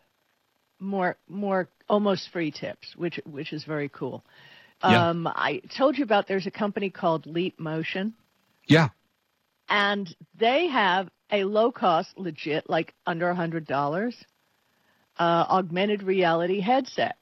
more 0.79 1.17
more 1.27 1.67
almost 1.89 2.29
free 2.31 2.51
tips, 2.51 2.95
which 2.95 3.19
which 3.25 3.53
is 3.53 3.63
very 3.63 3.89
cool. 3.89 4.23
Yeah. 4.83 5.09
Um, 5.09 5.27
I 5.27 5.61
told 5.77 5.97
you 5.97 6.03
about 6.03 6.27
there's 6.27 6.47
a 6.47 6.51
company 6.51 6.89
called 6.89 7.25
Leap 7.25 7.59
Motion, 7.59 8.13
yeah, 8.67 8.89
and 9.69 10.13
they 10.37 10.67
have 10.67 11.09
a 11.31 11.43
low 11.43 11.71
cost, 11.71 12.09
legit, 12.17 12.69
like 12.69 12.93
under 13.07 13.29
a 13.29 13.35
hundred 13.35 13.65
dollars, 13.65 14.15
uh, 15.17 15.45
augmented 15.49 16.03
reality 16.03 16.59
headset. 16.59 17.17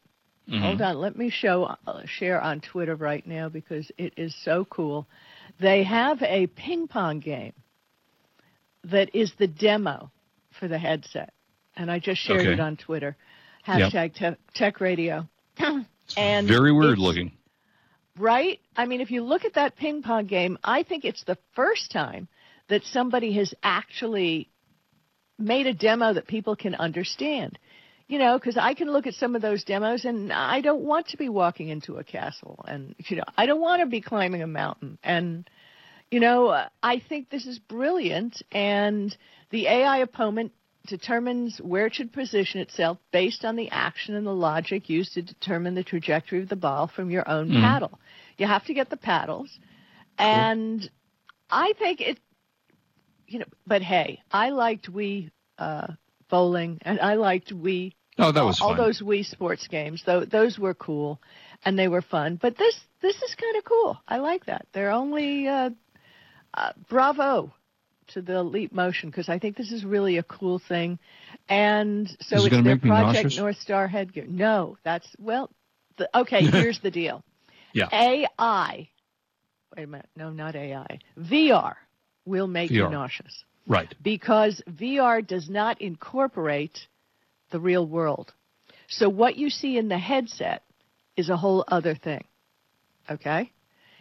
Mhm. 0.50 0.60
Hold 0.62 0.82
on, 0.82 0.98
let 0.98 1.16
me 1.16 1.30
show 1.30 1.64
uh, 1.88 2.02
share 2.06 2.42
on 2.42 2.60
Twitter 2.60 2.96
right 2.96 3.26
now 3.26 3.48
because 3.50 3.90
it 3.98 4.14
is 4.18 4.36
so 4.44 4.66
cool. 4.66 5.08
They 5.60 5.84
have 5.84 6.22
a 6.24 6.48
ping 6.48 6.88
pong 6.88 7.20
game 7.20 7.54
that 8.84 9.16
is 9.16 9.32
the 9.38 9.48
demo 9.48 10.12
for 10.60 10.68
the 10.68 10.78
headset, 10.78 11.34
and 11.78 11.90
I 11.90 12.00
just 12.00 12.22
shared 12.22 12.42
Okay. 12.42 12.54
it 12.54 12.60
on 12.60 12.76
Twitter. 12.78 13.16
Yep. 13.68 13.92
Hashtag 13.92 14.14
te- 14.14 14.42
Tech 14.54 14.82
Radio. 14.82 15.28
and 16.18 16.48
very 16.48 16.72
weird 16.72 17.00
looking. 17.00 17.32
Right? 18.18 18.60
I 18.76 18.86
mean, 18.86 19.02
if 19.02 19.10
you 19.10 19.24
look 19.24 19.46
at 19.46 19.56
that 19.56 19.76
ping 19.76 20.04
pong 20.04 20.28
game, 20.28 20.58
I 20.64 20.84
think 20.84 21.06
it's 21.06 21.24
the 21.24 21.38
first 21.56 21.92
time 21.92 22.28
that 22.70 22.84
somebody 22.84 23.34
has 23.34 23.54
actually 23.64 24.50
made 25.40 25.68
a 25.68 25.74
demo 25.74 26.14
that 26.14 26.28
people 26.28 26.56
can 26.56 26.76
understand. 26.76 27.58
You 28.08 28.20
know, 28.20 28.38
because 28.38 28.58
I 28.58 28.74
can 28.74 28.92
look 28.92 29.08
at 29.08 29.14
some 29.14 29.36
of 29.36 29.42
those 29.42 29.64
demos 29.64 30.04
and 30.04 30.32
I 30.32 30.62
don't 30.62 30.84
want 30.84 31.08
to 31.10 31.18
be 31.18 31.30
walking 31.30 31.70
into 31.70 31.96
a 31.96 32.04
castle 32.04 32.64
and, 32.68 32.94
you 33.08 33.16
know, 33.16 33.24
I 33.38 33.46
don't 33.46 33.62
want 33.62 33.82
to 33.82 33.88
be 33.88 34.02
climbing 34.02 34.44
a 34.44 34.48
mountain. 34.48 35.00
And, 35.04 35.50
you 36.12 36.20
know, 36.20 36.66
I 36.84 37.00
think 37.00 37.30
this 37.30 37.48
is 37.48 37.60
brilliant. 37.60 38.44
And 38.52 39.16
the 39.52 39.68
AI 39.68 40.00
opponent 40.00 40.52
determines 40.88 41.60
where 41.62 41.86
it 41.88 41.96
should 41.96 42.12
position 42.12 42.60
itself 42.60 42.98
based 43.12 43.46
on 43.46 43.56
the 43.56 43.70
action 43.70 44.16
and 44.16 44.26
the 44.28 44.32
logic 44.34 44.90
used 44.90 45.14
to 45.14 45.22
determine 45.22 45.76
the 45.76 45.84
trajectory 45.84 46.42
of 46.42 46.50
the 46.50 46.56
ball 46.56 46.88
from 46.88 47.10
your 47.10 47.28
own 47.30 47.50
Mhm. 47.50 47.62
paddle. 47.62 48.00
You 48.38 48.48
have 48.48 48.66
to 48.66 48.74
get 48.74 48.90
the 48.90 48.98
paddles. 48.98 49.50
And 50.18 50.90
I 51.50 51.74
think 51.80 52.02
it, 52.02 52.20
you 53.28 53.40
know, 53.40 53.46
but 53.66 53.82
hey, 53.82 54.22
I 54.32 54.50
liked 54.50 54.92
Wii 54.92 55.32
uh, 55.58 55.88
bowling 56.30 56.80
and 56.82 57.00
I 57.00 57.14
liked 57.16 57.54
Wii 57.54 57.94
Oh, 58.20 58.32
that 58.32 58.46
was 58.46 58.62
all 58.62 58.70
fun. 58.70 58.78
those 58.78 59.02
Wii 59.02 59.26
sports 59.26 59.68
games. 59.68 60.04
Though 60.06 60.26
those 60.26 60.60
were 60.60 60.74
cool 60.76 61.20
and 61.66 61.78
they 61.80 61.88
were 61.88 62.02
fun. 62.02 62.36
But 62.42 62.58
this 62.58 62.80
this 63.02 63.16
is 63.22 63.36
kind 63.36 63.56
of 63.58 63.64
cool. 63.64 63.98
I 64.08 64.18
like 64.18 64.46
that. 64.46 64.68
They're 64.74 64.92
only 64.92 65.48
uh, 65.48 65.72
uh, 66.54 66.74
bravo 66.90 67.54
to 68.10 68.22
the 68.22 68.44
Leap 68.44 68.72
Motion 68.72 69.10
because 69.10 69.30
I 69.30 69.40
think 69.40 69.58
this 69.58 69.72
is 69.72 69.84
really 69.86 70.18
a 70.18 70.24
cool 70.24 70.60
thing. 70.60 71.00
And 71.50 72.10
so 72.22 72.46
it's 72.46 72.64
their 72.64 72.78
Project? 72.78 73.38
North 73.38 73.58
Star 73.58 73.88
headgear. 73.88 74.26
No, 74.28 74.78
that's 74.84 75.08
well. 75.20 75.50
The, 75.98 76.10
okay, 76.20 76.44
here's 76.52 76.80
the 76.80 76.92
deal. 76.92 77.24
Yeah. 77.74 77.88
AI. 77.92 78.90
Wait 79.76 79.84
a 79.84 79.88
minute. 79.88 80.10
No, 80.16 80.30
not 80.30 80.56
AI. 80.56 81.00
VR 81.18 81.76
will 82.26 82.48
make 82.48 82.72
you 82.72 82.90
nauseous 82.90 83.44
right. 83.68 83.94
because 84.02 84.62
VR 84.70 85.26
does 85.26 85.50
not 85.50 85.82
incorporate 85.82 86.88
the 87.52 87.60
real 87.60 87.86
world. 87.86 88.34
So 88.88 89.10
what 89.10 89.36
you 89.36 89.50
see 89.50 89.78
in 89.78 89.88
the 89.88 89.98
headset 89.98 90.64
is 91.16 91.30
a 91.30 91.38
whole 91.38 91.64
other 91.68 91.96
thing. 91.96 92.26
Okay? 93.10 93.52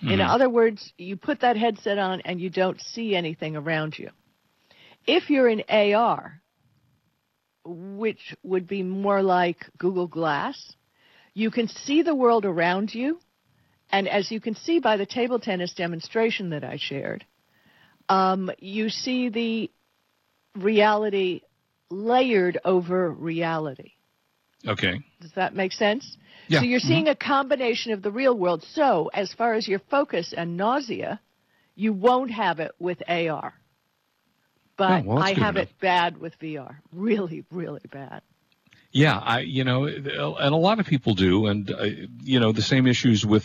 In 0.08 0.20
Mhm. 0.20 0.28
other 0.28 0.48
words, 0.48 0.92
you 0.98 1.16
put 1.16 1.40
that 1.40 1.56
headset 1.56 1.98
on 1.98 2.20
and 2.22 2.40
you 2.40 2.50
don't 2.50 2.80
see 2.80 3.14
anything 3.14 3.56
around 3.56 3.98
you. 3.98 4.10
If 5.06 5.30
you're 5.30 5.48
in 5.48 5.62
AR, 5.68 6.42
which 7.64 8.34
would 8.42 8.66
be 8.66 8.82
more 8.82 9.22
like 9.22 9.70
Google 9.78 10.08
Glass, 10.08 10.76
you 11.34 11.50
can 11.50 11.68
see 11.68 12.02
the 12.02 12.14
world 12.14 12.44
around 12.44 12.94
you. 12.94 13.20
And 13.90 14.08
as 14.08 14.30
you 14.30 14.40
can 14.40 14.54
see 14.54 14.80
by 14.80 14.96
the 14.96 15.06
table 15.06 15.38
tennis 15.38 15.74
demonstration 15.74 16.50
that 16.50 16.64
I 16.64 16.76
shared, 16.76 17.24
um, 18.08 18.50
you 18.58 18.88
see 18.88 19.28
the 19.28 19.70
reality 20.56 21.42
layered 21.90 22.58
over 22.64 23.10
reality. 23.10 23.92
Okay. 24.66 25.00
Does 25.20 25.32
that 25.32 25.54
make 25.54 25.72
sense? 25.72 26.16
Yeah. 26.48 26.60
So 26.60 26.66
you're 26.66 26.80
Mhm. 26.80 26.86
seeing 26.88 27.08
a 27.08 27.14
combination 27.14 27.92
of 27.92 28.02
the 28.02 28.10
real 28.10 28.36
world. 28.36 28.62
So 28.62 29.10
as 29.14 29.32
far 29.32 29.54
as 29.54 29.66
your 29.68 29.78
focus 29.90 30.32
and 30.36 30.56
nausea, 30.56 31.20
you 31.74 31.92
won't 31.92 32.30
have 32.30 32.60
it 32.60 32.72
with 32.78 33.02
AR. 33.08 33.54
But 34.76 35.04
Oh, 35.04 35.08
well, 35.08 35.18
I 35.18 35.32
have 35.34 35.56
enough. 35.56 35.68
it 35.68 35.80
bad 35.80 36.18
with 36.18 36.38
VR. 36.40 36.76
Really, 36.92 37.44
really 37.50 37.82
bad. 37.92 38.22
Yeah, 38.90 39.18
I 39.18 39.40
you 39.40 39.64
know, 39.64 39.86
and 39.86 40.54
a 40.54 40.56
lot 40.56 40.80
of 40.80 40.86
people 40.86 41.14
do, 41.14 41.46
and 41.46 41.70
uh, 41.70 41.84
you 42.22 42.40
know, 42.40 42.52
the 42.52 42.62
same 42.62 42.86
issues 42.86 43.24
with 43.24 43.44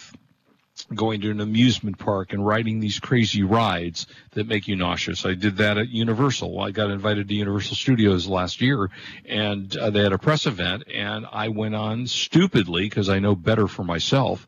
going 0.93 1.21
to 1.21 1.31
an 1.31 1.41
amusement 1.41 1.97
park 1.97 2.33
and 2.33 2.45
riding 2.45 2.79
these 2.79 2.99
crazy 2.99 3.43
rides 3.43 4.07
that 4.31 4.47
make 4.47 4.67
you 4.67 4.75
nauseous. 4.75 5.25
I 5.25 5.33
did 5.33 5.57
that 5.57 5.77
at 5.77 5.89
Universal. 5.89 6.59
I 6.59 6.71
got 6.71 6.91
invited 6.91 7.27
to 7.27 7.33
Universal 7.33 7.75
Studios 7.75 8.27
last 8.27 8.61
year, 8.61 8.89
and 9.25 9.75
uh, 9.77 9.89
they 9.89 10.03
had 10.03 10.13
a 10.13 10.17
press 10.17 10.45
event, 10.45 10.83
and 10.93 11.25
I 11.31 11.49
went 11.49 11.75
on 11.75 12.07
stupidly 12.07 12.83
because 12.83 13.09
I 13.09 13.19
know 13.19 13.35
better 13.35 13.67
for 13.67 13.83
myself. 13.83 14.47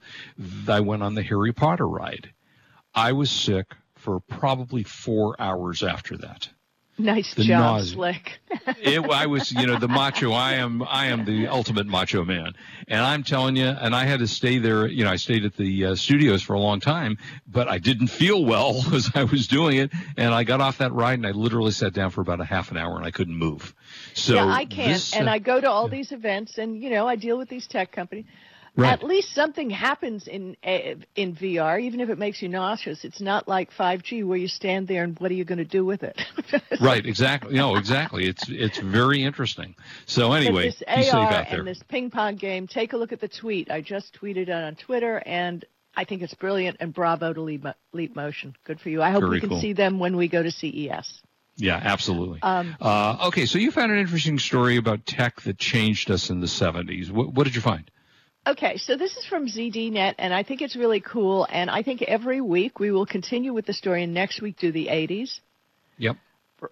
I 0.68 0.80
went 0.82 1.04
on 1.04 1.16
the 1.16 1.24
Harry 1.24 1.54
Potter 1.54 1.88
ride. 1.88 2.32
I 2.94 3.14
was 3.14 3.30
sick 3.32 3.76
for 3.96 4.20
probably 4.20 4.84
four 4.84 5.36
hours 5.40 5.84
after 5.84 6.18
that. 6.18 6.50
Nice 7.00 7.34
The 7.34 7.46
job, 7.46 7.78
nausea. 7.78 7.96
Slick. 7.96 8.40
it, 8.82 9.00
I 9.10 9.26
was, 9.26 9.54
you 9.54 9.66
know, 9.66 9.80
the 9.80 9.88
macho. 9.88 10.34
I 10.34 10.56
am, 10.56 10.84
I 10.84 11.06
am 11.08 11.24
the 11.24 11.48
ultimate 11.48 11.88
macho 11.88 12.26
man, 12.26 12.54
and 12.90 13.02
I'm 13.02 13.24
telling 13.24 13.56
you. 13.56 13.68
And 13.68 13.96
I 13.96 14.04
had 14.04 14.20
to 14.20 14.28
stay 14.28 14.58
there. 14.58 14.86
You 14.86 15.06
know, 15.06 15.10
I 15.10 15.16
stayed 15.16 15.46
at 15.46 15.56
the 15.56 15.86
uh, 15.86 15.96
studios 15.96 16.44
for 16.44 16.54
a 16.54 16.60
long 16.60 16.82
time, 16.82 17.18
but 17.48 17.70
I 17.70 17.78
didn't 17.78 18.08
feel 18.08 18.44
well 18.44 18.84
as 18.94 19.10
I 19.16 19.24
was 19.24 19.48
doing 19.48 19.78
it. 19.78 19.92
And 20.18 20.34
I 20.34 20.44
got 20.44 20.60
off 20.60 20.80
that 20.80 20.92
ride, 20.92 21.20
and 21.20 21.26
I 21.26 21.32
literally 21.32 21.72
sat 21.72 21.94
down 21.94 22.10
for 22.10 22.20
about 22.20 22.42
a 22.42 22.46
half 22.46 22.70
an 22.70 22.78
hour, 22.78 22.98
and 22.98 23.06
I 23.06 23.12
couldn't 23.12 23.36
move. 23.36 23.74
So 24.14 24.36
yeah, 24.36 24.48
I 24.48 24.66
can't. 24.66 24.94
this, 24.94 25.16
and 25.16 25.30
uh, 25.30 25.34
I 25.34 25.40
go 25.40 25.62
to 25.62 25.70
all 25.70 25.88
these 25.88 26.12
events, 26.12 26.58
and 26.58 26.82
you 26.82 26.90
know, 26.90 27.08
I 27.08 27.16
deal 27.16 27.38
with 27.38 27.48
these 27.48 27.66
tech 27.66 27.94
companies. 27.94 28.26
Right. 28.76 28.92
At 28.92 29.04
least 29.04 29.34
something 29.34 29.70
happens 29.70 30.28
in 30.28 30.56
eh, 30.64 30.96
in 31.16 31.36
VR, 31.36 31.82
even 31.82 32.00
if 32.00 32.10
it 32.10 32.18
makes 32.18 32.42
you 32.42 32.50
nauseous. 32.50 33.04
It's 33.04 33.20
not 33.20 33.48
like 33.48 33.72
5G 33.72 34.26
where 34.26 34.38
you 34.38 34.48
stand 34.48 34.88
there 34.88 35.04
and 35.04 35.20
what 35.20 35.32
are 35.32 35.36
you 35.36 35.46
going 35.46 35.58
to 35.58 35.66
do 35.66 35.84
with 35.84 36.04
it? 36.04 36.22
right, 36.82 37.06
exactly. 37.06 37.56
No, 37.56 37.76
exactly. 37.76 38.26
It's 38.26 38.48
it's 38.48 38.80
very 38.80 39.24
interesting. 39.24 39.76
So 40.06 40.30
But 40.30 40.44
anyway, 40.44 40.66
this 40.70 40.80
be 40.80 41.04
safe 41.04 41.14
AR 41.14 41.22
out 41.22 41.50
there. 41.50 41.60
and 41.60 41.68
this 41.68 41.82
ping 41.88 42.10
pong 42.10 42.36
game. 42.36 42.68
Take 42.68 42.94
a 42.94 42.98
look 42.98 43.12
at 43.12 43.20
the 43.20 43.28
tweet. 43.28 43.72
I 43.72 43.82
just 43.82 44.18
tweeted 44.22 44.44
it 44.44 44.50
on 44.50 44.76
Twitter, 44.76 45.22
and 45.26 45.66
I 45.96 46.06
think 46.06 46.22
it's 46.22 46.36
brilliant. 46.36 46.78
And 46.80 46.94
bravo 46.94 47.34
to 47.34 47.42
Leap, 47.42 47.66
Leap 47.92 48.16
Motion. 48.16 48.56
Good 48.64 48.80
for 48.80 48.90
you. 48.90 49.02
I 49.02 49.12
hope 49.12 49.22
Very 49.22 49.32
we 49.32 49.40
can 49.42 49.50
cool. 49.50 49.62
see 49.62 49.74
them 49.74 50.00
when 50.00 50.16
we 50.16 50.28
go 50.28 50.42
to 50.44 50.52
CES. 50.52 51.22
Yeah, 51.60 51.80
absolutely. 51.84 52.40
Um, 52.42 52.78
uh, 52.80 53.28
okay, 53.28 53.46
so 53.46 53.60
you 53.60 53.72
found 53.72 53.92
an 53.92 53.98
interesting 53.98 54.40
story 54.40 54.78
about 54.78 55.06
tech 55.06 55.42
that 55.42 55.58
changed 55.58 56.10
us 56.10 56.30
in 56.30 56.40
the 56.40 56.48
70s. 56.48 57.12
What, 57.12 57.34
what 57.34 57.44
did 57.44 57.56
you 57.56 57.62
find? 57.62 57.90
Okay, 58.48 58.78
so 58.78 58.96
this 58.96 59.16
is 59.18 59.26
from 59.26 59.48
ZDNet, 59.48 60.16
and 60.18 60.34
I 60.34 60.44
think 60.44 60.62
it's 60.62 60.76
really 60.76 61.02
cool. 61.02 61.46
And 61.52 61.70
I 61.70 61.84
think 61.84 62.02
every 62.02 62.42
week 62.42 62.80
we 62.80 62.90
will 62.92 63.06
continue 63.06 63.54
with 63.54 63.66
the 63.66 63.74
story, 63.74 64.04
and 64.04 64.14
next 64.14 64.42
week 64.42 64.58
do 64.58 64.72
the 64.72 64.88
80s, 64.88 65.40
Yep. 65.98 66.16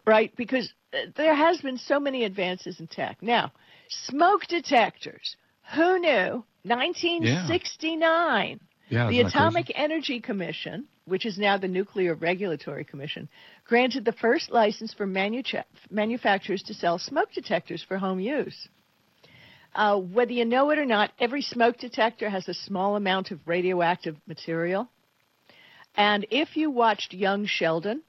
right? 0.06 0.34
Because 0.36 0.72
uh, 0.94 0.98
there 1.16 1.36
has 1.36 1.60
been 1.62 1.78
so 1.78 2.00
many 2.00 2.24
advances 2.24 2.80
in 2.80 2.88
tech. 2.88 3.18
Now, 3.22 3.52
smoke 3.90 4.46
detectors. 4.48 5.36
Who 5.76 6.00
knew? 6.00 6.44
1969. 6.64 8.60
Yeah. 8.90 9.08
The 9.08 9.20
isn't 9.20 9.24
crazy? 9.26 9.28
Atomic 9.28 9.72
Energy 9.76 10.20
Commission, 10.22 10.88
which 11.06 11.26
is 11.26 11.38
now 11.38 11.58
the 11.58 11.68
Nuclear 11.68 12.16
Regulatory 12.16 12.86
Commission, 12.86 13.28
granted 13.66 14.06
the 14.06 14.14
first 14.14 14.50
license 14.52 14.94
for 14.94 15.06
manucha- 15.06 15.66
manufacturers 15.92 16.64
to 16.64 16.74
sell 16.74 16.98
smoke 16.98 17.32
detectors 17.34 17.84
for 17.86 17.98
home 17.98 18.20
use. 18.22 18.70
Uh, 19.76 19.98
whether 19.98 20.32
you 20.32 20.46
know 20.46 20.70
it 20.72 20.80
or 20.80 20.86
not, 20.86 21.12
every 21.20 21.42
smoke 21.42 21.78
detector 21.78 22.30
has 22.30 22.48
a 22.48 22.54
small 22.54 22.96
amount 22.96 23.32
of 23.32 23.40
radioactive 23.46 24.16
material. 24.28 24.90
And 25.96 26.26
if 26.32 26.56
you 26.58 26.70
watched 26.72 27.14
Young 27.14 27.46
Sheldon, 27.46 28.02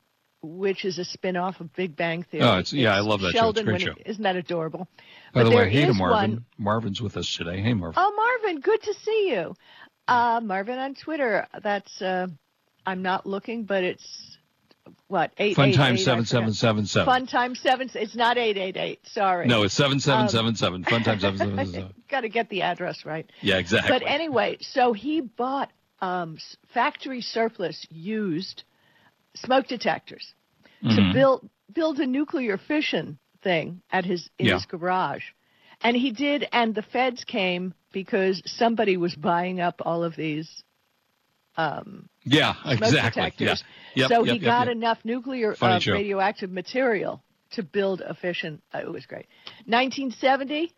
which 0.42 0.84
is 0.84 0.98
a 0.98 1.04
spin-off 1.04 1.60
of 1.60 1.72
Big 1.74 1.96
Bang 1.96 2.22
Theory, 2.22 2.44
Oh, 2.44 2.52
it's- 2.58 2.72
yeah, 2.72 2.94
I 2.94 3.00
love 3.00 3.20
that 3.20 3.32
show. 3.32 3.48
It's 3.48 3.58
Sheldon 3.58 3.64
great 3.64 3.80
show. 3.80 3.92
It, 3.92 4.02
isn't 4.06 4.22
that 4.22 4.36
adorable? 4.36 4.88
By 5.32 5.42
But 5.42 5.50
the 5.50 5.56
way, 5.56 5.70
hey 5.70 5.86
to 5.86 5.94
Marvin. 5.94 6.30
one- 6.30 6.44
Marvin's 6.58 7.00
with 7.00 7.16
us 7.16 7.34
today. 7.36 7.60
Hey, 7.60 7.74
Marvin. 7.74 8.00
Oh, 8.02 8.38
Marvin, 8.42 8.60
good 8.60 8.82
to 8.82 8.94
see 8.94 9.30
you. 9.32 9.54
Uh, 10.06 10.40
Marvin 10.42 10.78
on 10.78 10.94
Twitter. 10.94 11.46
That's 11.62 12.00
uh, 12.00 12.28
I'm 12.86 13.02
not 13.02 13.26
looking, 13.26 13.64
but 13.64 13.84
it's 13.84 14.37
what 15.08 15.32
eight 15.38 15.56
Fun 15.56 15.68
eight 15.70 15.74
time 15.76 15.94
eight, 15.94 16.00
seven 16.00 16.24
seven 16.24 16.52
seven 16.52 16.86
seven. 16.86 17.06
Fun 17.06 17.26
time 17.26 17.54
seven. 17.54 17.90
It's 17.94 18.14
not 18.16 18.38
eight 18.38 18.56
eight 18.56 18.76
eight. 18.76 19.00
Sorry. 19.06 19.46
No, 19.46 19.62
it's 19.62 19.74
seven 19.74 20.00
seven 20.00 20.22
Um, 20.22 20.28
seven 20.28 20.54
seven. 20.54 20.84
Fun 20.84 21.02
time 21.04 21.20
seven 21.20 21.38
seven 21.38 21.66
seven. 21.66 21.94
Got 22.08 22.22
to 22.22 22.28
get 22.28 22.48
the 22.48 22.62
address 22.62 23.04
right. 23.04 23.30
Yeah, 23.40 23.58
exactly. 23.58 23.90
But 23.90 24.06
anyway, 24.06 24.58
so 24.60 24.92
he 24.92 25.20
bought 25.20 25.70
um, 26.00 26.38
factory 26.72 27.20
surplus 27.20 27.86
used 27.90 28.62
smoke 29.34 29.66
detectors 29.66 30.34
to 30.82 30.88
Mhm. 30.88 31.12
build 31.12 31.48
build 31.72 31.98
a 32.00 32.06
nuclear 32.06 32.56
fission 32.56 33.18
thing 33.42 33.82
at 33.90 34.04
his 34.04 34.30
in 34.38 34.46
Yeah. 34.46 34.54
his 34.54 34.66
garage. 34.66 35.24
And 35.80 35.96
he 35.96 36.10
did 36.10 36.46
and 36.52 36.74
the 36.74 36.82
feds 36.82 37.24
came 37.24 37.74
because 37.92 38.42
somebody 38.46 38.96
was 38.96 39.14
buying 39.14 39.60
up 39.60 39.80
all 39.84 40.02
of 40.02 40.16
these 40.16 40.64
um, 41.58 42.08
yeah, 42.24 42.54
exactly. 42.64 43.32
Yeah. 43.38 43.56
Yep, 43.94 44.08
so 44.08 44.24
yep, 44.24 44.32
he 44.32 44.40
yep, 44.40 44.44
got 44.44 44.68
enough 44.68 44.98
nuclear 45.04 45.56
uh, 45.60 45.80
radioactive 45.86 46.52
material 46.52 47.20
to 47.50 47.64
build 47.64 48.00
a 48.00 48.14
fission. 48.14 48.62
Uh, 48.72 48.78
it 48.78 48.92
was 48.92 49.06
great. 49.06 49.26
1970, 49.66 50.72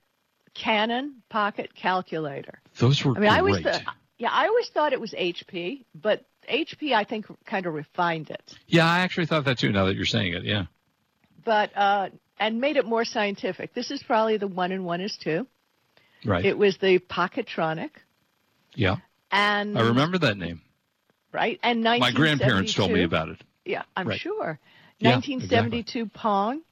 Canon 0.55 1.23
pocket 1.29 1.75
calculator. 1.75 2.61
Those 2.79 3.05
were 3.05 3.15
I 3.17 3.21
mean, 3.21 3.29
I 3.29 3.39
always 3.39 3.61
great. 3.61 3.83
yeah, 4.19 4.31
I 4.33 4.47
always 4.47 4.69
thought 4.71 4.95
it 4.95 5.01
was 5.01 5.13
HP, 5.13 5.85
but 5.95 6.25
HP 6.51 6.95
I 6.95 7.05
think 7.05 7.27
kind 7.45 7.67
of 7.67 7.75
refined 7.75 8.31
it, 8.31 8.55
yeah, 8.67 8.87
I 8.87 9.01
actually 9.01 9.27
thought 9.27 9.45
that 9.45 9.59
too. 9.59 9.71
Now 9.73 9.85
that 9.85 9.97
you're 9.97 10.07
saying 10.07 10.33
it, 10.33 10.45
yeah. 10.45 10.65
but 11.45 11.77
uh, 11.77 12.09
and 12.39 12.61
made 12.61 12.79
it 12.79 12.87
more 12.87 13.05
scientific. 13.05 13.75
This 13.75 13.91
is 13.91 14.03
probably 14.03 14.39
the 14.39 14.49
one 14.49 14.73
and 14.73 14.85
one 14.87 15.03
is 15.03 15.17
two. 15.23 15.47
Right. 16.25 16.45
It 16.45 16.57
was 16.57 16.79
the 16.79 16.99
Pocketronic, 16.99 17.91
yeah. 18.75 18.97
and 19.31 19.79
I 19.79 19.83
remember 19.83 20.19
that 20.19 20.37
name. 20.37 20.63
Right 21.33 21.59
and 21.63 21.83
My 21.83 22.11
grandparents 22.11 22.75
told 22.75 22.93
me 22.93 23.03
about 23.03 23.29
it. 23.31 23.41
Yeah, 23.65 23.83
I'm 23.97 24.09
Right. 24.09 24.21
sure. 24.21 24.59
Yeah, 24.99 25.13
1972 25.13 26.07
Pong. 26.07 26.63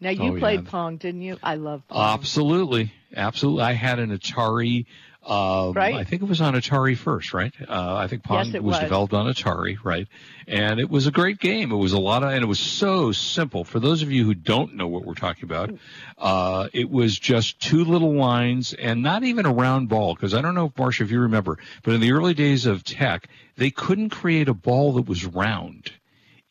Now 0.00 0.10
you 0.10 0.32
Oh, 0.32 0.38
played 0.38 0.64
yeah. 0.64 0.70
Pong, 0.70 0.96
didn't 0.96 1.22
you? 1.22 1.38
I 1.42 1.54
love 1.54 1.86
Pong. 1.88 2.18
Absolutely, 2.18 2.92
absolutely. 3.14 3.62
I 3.62 3.72
had 3.72 3.98
an 3.98 4.16
Atari. 4.16 4.86
Um, 5.24 5.72
Right. 5.72 5.94
I 5.94 6.04
think 6.04 6.22
it 6.22 6.28
was 6.28 6.40
on 6.40 6.54
Atari 6.54 6.96
first, 6.96 7.32
right? 7.32 7.52
Uh, 7.68 7.94
I 7.96 8.08
think 8.08 8.24
Pong 8.24 8.46
Yes, 8.46 8.54
it 8.56 8.64
was, 8.64 8.74
was. 8.74 8.80
developed 8.80 9.14
on 9.14 9.32
Atari, 9.32 9.76
right? 9.84 10.08
And 10.48 10.80
it 10.80 10.90
was 10.90 11.06
a 11.06 11.12
great 11.12 11.38
game. 11.38 11.70
It 11.70 11.76
was 11.76 11.92
a 11.92 12.00
lot 12.00 12.24
of, 12.24 12.30
and 12.30 12.42
it 12.42 12.46
was 12.46 12.58
so 12.58 13.12
simple. 13.12 13.62
For 13.62 13.78
those 13.78 14.02
of 14.02 14.10
you 14.10 14.24
who 14.24 14.34
don't 14.34 14.74
know 14.74 14.88
what 14.88 15.04
we're 15.04 15.14
talking 15.14 15.44
about, 15.44 15.70
uh, 16.18 16.68
it 16.72 16.90
was 16.90 17.16
just 17.16 17.60
two 17.60 17.84
little 17.84 18.14
lines 18.14 18.72
and 18.72 19.02
not 19.02 19.22
even 19.22 19.46
a 19.46 19.52
round 19.52 19.88
ball. 19.88 20.14
Because 20.14 20.34
I 20.34 20.40
don't 20.40 20.56
know, 20.56 20.70
Marsha, 20.70 21.02
if 21.02 21.10
you 21.12 21.20
remember, 21.20 21.58
but 21.84 21.94
in 21.94 22.00
the 22.00 22.12
early 22.12 22.34
days 22.34 22.66
of 22.66 22.82
tech, 22.82 23.28
they 23.56 23.70
couldn't 23.70 24.10
create 24.10 24.48
a 24.48 24.54
ball 24.54 24.94
that 24.94 25.06
was 25.06 25.24
round. 25.24 25.92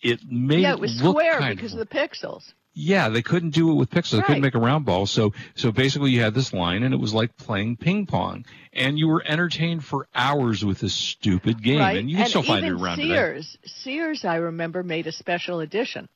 It 0.01 0.21
made 0.31 0.61
yeah, 0.61 0.73
it 0.73 0.79
was 0.79 1.01
look 1.01 1.17
square 1.17 1.53
because 1.53 1.73
of 1.73 1.79
the 1.79 1.85
pixels. 1.85 2.53
Yeah, 2.73 3.09
they 3.09 3.21
couldn't 3.21 3.49
do 3.51 3.71
it 3.71 3.75
with 3.75 3.89
pixels. 3.89 4.11
They 4.17 4.21
couldn't 4.21 4.41
make 4.41 4.55
a 4.55 4.59
round 4.59 4.85
ball. 4.85 5.05
So, 5.05 5.33
so 5.55 5.71
basically, 5.71 6.11
you 6.11 6.21
had 6.21 6.33
this 6.33 6.53
line, 6.53 6.83
and 6.83 6.93
it 6.93 6.99
was 6.99 7.13
like 7.13 7.35
playing 7.37 7.77
ping 7.77 8.05
pong, 8.05 8.45
and 8.73 8.97
you 8.97 9.07
were 9.07 9.23
entertained 9.25 9.83
for 9.83 10.07
hours 10.15 10.63
with 10.63 10.79
this 10.79 10.93
stupid 10.93 11.61
game. 11.61 11.79
right. 11.79 11.97
And 11.97 12.09
you 12.09 12.17
can 12.17 12.27
still 12.27 12.43
find 12.43 12.65
it 12.65 12.71
around 12.71 12.97
today. 12.97 13.09
Sears, 13.09 13.57
Sears, 13.65 14.25
I 14.25 14.35
remember, 14.37 14.83
made 14.83 15.07
a 15.07 15.11
special 15.11 15.59
edition. 15.59 16.07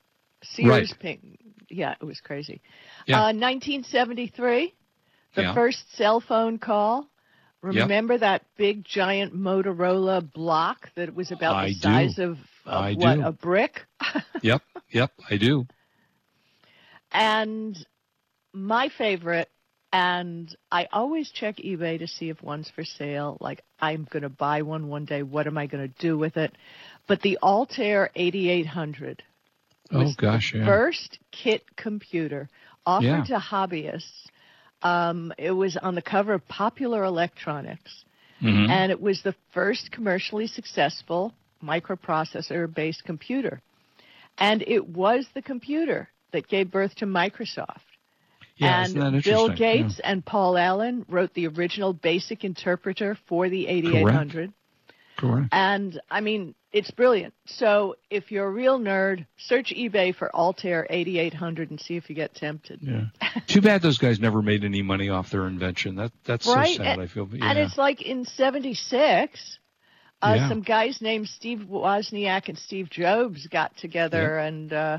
Sears 0.42 0.68
Right. 0.68 0.98
Pink. 0.98 1.38
Yeah, 1.68 1.94
it 2.00 2.04
was 2.04 2.20
crazy. 2.20 2.60
Yeah. 3.06 3.16
Uh, 3.24 3.32
1973, 3.32 4.72
the 5.34 5.42
Yeah. 5.42 5.54
first 5.54 5.94
cell 5.96 6.20
phone 6.20 6.58
call. 6.58 7.08
Yep. 7.64 7.74
Remember 7.88 8.16
that 8.18 8.42
big 8.56 8.84
giant 8.84 9.34
Motorola 9.34 10.20
block 10.32 10.90
that 10.94 11.14
was 11.14 11.32
about 11.32 11.56
I 11.56 11.68
the 11.68 11.74
do. 11.74 11.80
size 11.80 12.18
of, 12.20 12.38
of 12.64 12.94
what 12.96 13.14
do. 13.16 13.26
a 13.26 13.32
brick? 13.32 13.84
Yep, 14.42 14.62
yep, 14.90 15.10
I 15.28 15.36
do. 15.36 15.66
And 17.12 17.76
my 18.52 18.88
favorite, 18.88 19.48
and 19.92 20.54
I 20.70 20.88
always 20.92 21.30
check 21.30 21.56
eBay 21.56 21.98
to 21.98 22.06
see 22.06 22.28
if 22.28 22.42
one's 22.42 22.70
for 22.70 22.84
sale. 22.84 23.38
Like, 23.40 23.62
I'm 23.80 24.06
going 24.10 24.22
to 24.24 24.28
buy 24.28 24.62
one 24.62 24.88
one 24.88 25.04
day. 25.04 25.22
What 25.22 25.46
am 25.46 25.56
I 25.56 25.66
going 25.66 25.88
to 25.88 25.94
do 26.00 26.18
with 26.18 26.36
it? 26.36 26.56
But 27.06 27.22
the 27.22 27.38
Altair 27.42 28.10
8800 28.14 29.22
Oh 29.92 30.12
gosh, 30.16 30.52
yeah. 30.54 30.66
first 30.66 31.18
kit 31.30 31.62
computer 31.76 32.48
offered 32.84 33.04
Yeah. 33.04 33.22
to 33.24 33.38
hobbyists. 33.38 34.26
Um, 34.82 35.32
it 35.38 35.52
was 35.52 35.76
on 35.76 35.94
the 35.94 36.02
cover 36.02 36.34
of 36.34 36.46
Popular 36.48 37.04
Electronics, 37.04 38.04
Mhm. 38.42 38.68
and 38.68 38.90
it 38.90 39.00
was 39.00 39.22
the 39.22 39.34
first 39.52 39.90
commercially 39.92 40.46
successful 40.48 41.32
microprocessor 41.62 42.72
based 42.74 43.04
computer. 43.04 43.62
And 44.38 44.62
it 44.66 44.86
was 44.88 45.26
the 45.34 45.42
computer 45.42 46.08
that 46.32 46.48
gave 46.48 46.70
birth 46.70 46.94
to 46.96 47.06
Microsoft. 47.06 47.80
yeah, 48.56 48.84
and 48.84 48.94
Bill 48.94 49.06
interesting? 49.14 49.48
Yeah. 49.50 49.54
Gates 49.54 50.00
and 50.02 50.24
Paul 50.24 50.56
Allen 50.58 51.04
wrote 51.08 51.34
the 51.34 51.46
original 51.48 51.92
basic 51.92 52.44
interpreter 52.44 53.16
for 53.28 53.48
the 53.48 53.66
8800. 53.66 54.52
Correct. 55.16 55.48
And 55.52 55.98
I 56.10 56.20
mean, 56.20 56.54
it's 56.72 56.90
brilliant. 56.90 57.32
So 57.46 57.96
if 58.10 58.30
you're 58.30 58.46
a 58.46 58.50
real 58.50 58.78
nerd, 58.78 59.24
search 59.38 59.72
eBay 59.74 60.14
for 60.14 60.34
Altair 60.34 60.86
8800 60.90 61.70
and 61.70 61.80
see 61.80 61.96
if 61.96 62.10
you 62.10 62.14
get 62.14 62.34
tempted. 62.34 62.80
Yeah. 62.82 63.04
Too 63.46 63.62
bad 63.62 63.80
those 63.80 63.96
guys 63.96 64.20
never 64.20 64.42
made 64.42 64.62
any 64.62 64.82
money 64.82 65.08
off 65.08 65.30
their 65.30 65.46
invention. 65.46 65.96
That 65.96 66.12
that's 66.24 66.46
Right, 66.46 66.76
so 66.76 66.82
sad. 66.82 66.86
and- 66.98 67.02
I 67.02 67.06
feel. 67.06 67.26
Yeah. 67.32 67.48
And 67.48 67.58
it's 67.58 67.78
like 67.78 68.02
in 68.02 68.26
76, 68.26 69.58
uh, 70.22 70.34
Yeah. 70.36 70.48
some 70.50 70.60
guys 70.60 71.00
named 71.00 71.28
Steve 71.28 71.60
Wozniak 71.60 72.48
and 72.50 72.58
Steve 72.58 72.90
Jobs 72.90 73.46
got 73.46 73.74
together 73.78 74.38
and 74.38 74.70
uh, 74.72 74.98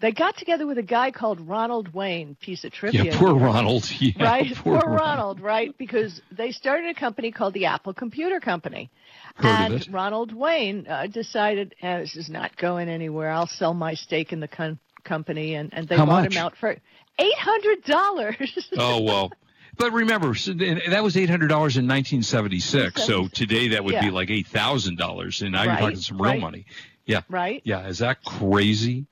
they 0.00 0.12
got 0.12 0.36
together 0.36 0.66
with 0.66 0.78
a 0.78 0.82
guy 0.82 1.10
called 1.10 1.46
Ronald 1.46 1.92
Wayne, 1.92 2.34
piece 2.40 2.64
of 2.64 2.72
trivia. 2.72 3.04
yeah, 3.04 3.18
poor. 3.18 3.34
Ronald. 3.34 3.88
Yeah, 4.00 4.24
right? 4.24 4.54
Poor, 4.54 4.80
Poor, 4.80 4.94
Ronald, 4.94 5.40
right? 5.40 5.76
Because 5.76 6.22
they 6.32 6.52
started 6.52 6.88
a 6.88 6.98
company 6.98 7.30
called 7.32 7.52
the 7.54 7.66
Apple 7.66 7.92
Computer 7.92 8.40
Company. 8.40 8.90
Heard 9.34 9.72
and. 9.72 9.92
Ronald 9.92 10.32
Wayne 10.32 10.86
uh, 10.86 11.06
decided, 11.06 11.74
eh, 11.82 12.00
this 12.00 12.16
is 12.16 12.30
not 12.30 12.56
going 12.56 12.88
anywhere. 12.88 13.30
I'll 13.30 13.46
sell 13.46 13.74
my 13.74 13.94
stake 13.94 14.32
in 14.32 14.40
the 14.40 14.48
con- 14.48 14.78
company, 15.04 15.54
and, 15.54 15.72
and 15.74 15.86
they 15.86 15.96
How 15.96 16.06
bought 16.06 16.24
much? 16.24 16.34
him 16.34 16.42
out 16.42 16.56
for 16.56 16.76
eight 17.18 17.38
hundred 17.38 17.84
dollars. 17.84 18.68
Oh 18.76 19.02
well. 19.02 19.32
But 19.76 19.92
remember, 19.92 20.34
that 20.34 21.00
was 21.02 21.16
eight 21.16 21.30
hundred 21.30 21.48
dollars 21.48 21.76
in 21.76 21.86
nineteen 21.86 22.22
seventy 22.22 22.60
six. 22.60 23.04
So 23.04 23.28
today 23.28 23.68
that 23.68 23.84
would 23.84 24.00
be 24.00 24.10
like 24.10 24.30
eight 24.30 24.46
thousand 24.46 24.98
dollars, 24.98 25.42
and 25.42 25.52
now 25.52 25.62
you're 25.64 25.76
talking 25.76 25.96
some 25.96 26.20
real 26.20 26.32
right. 26.32 26.40
money. 26.40 26.66
Yeah, 27.06 27.22
right? 27.28 27.62
yeah. 27.64 27.86
Is 27.86 27.98
that 27.98 28.22
crazy? 28.24 29.06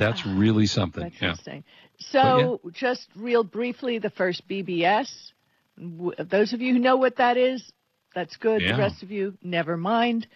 That's 0.00 0.22
ah, 0.26 0.34
really 0.36 0.66
something. 0.66 1.02
That's 1.04 1.20
Yeah. 1.22 1.28
interesting. 1.30 1.64
So, 1.98 2.60
just 2.72 3.08
real 3.14 3.44
briefly, 3.44 3.98
the 3.98 4.10
first 4.10 4.48
BBS. 4.48 5.32
Those 5.76 6.52
of 6.52 6.60
you 6.60 6.72
who 6.74 6.78
know 6.80 6.96
what 6.96 7.16
that 7.16 7.36
is, 7.36 7.70
that's 8.14 8.36
good. 8.36 8.62
Yeah. 8.62 8.72
The 8.72 8.78
rest 8.78 9.02
of 9.02 9.10
you, 9.10 9.36
never 9.42 9.76
mind. 9.76 10.26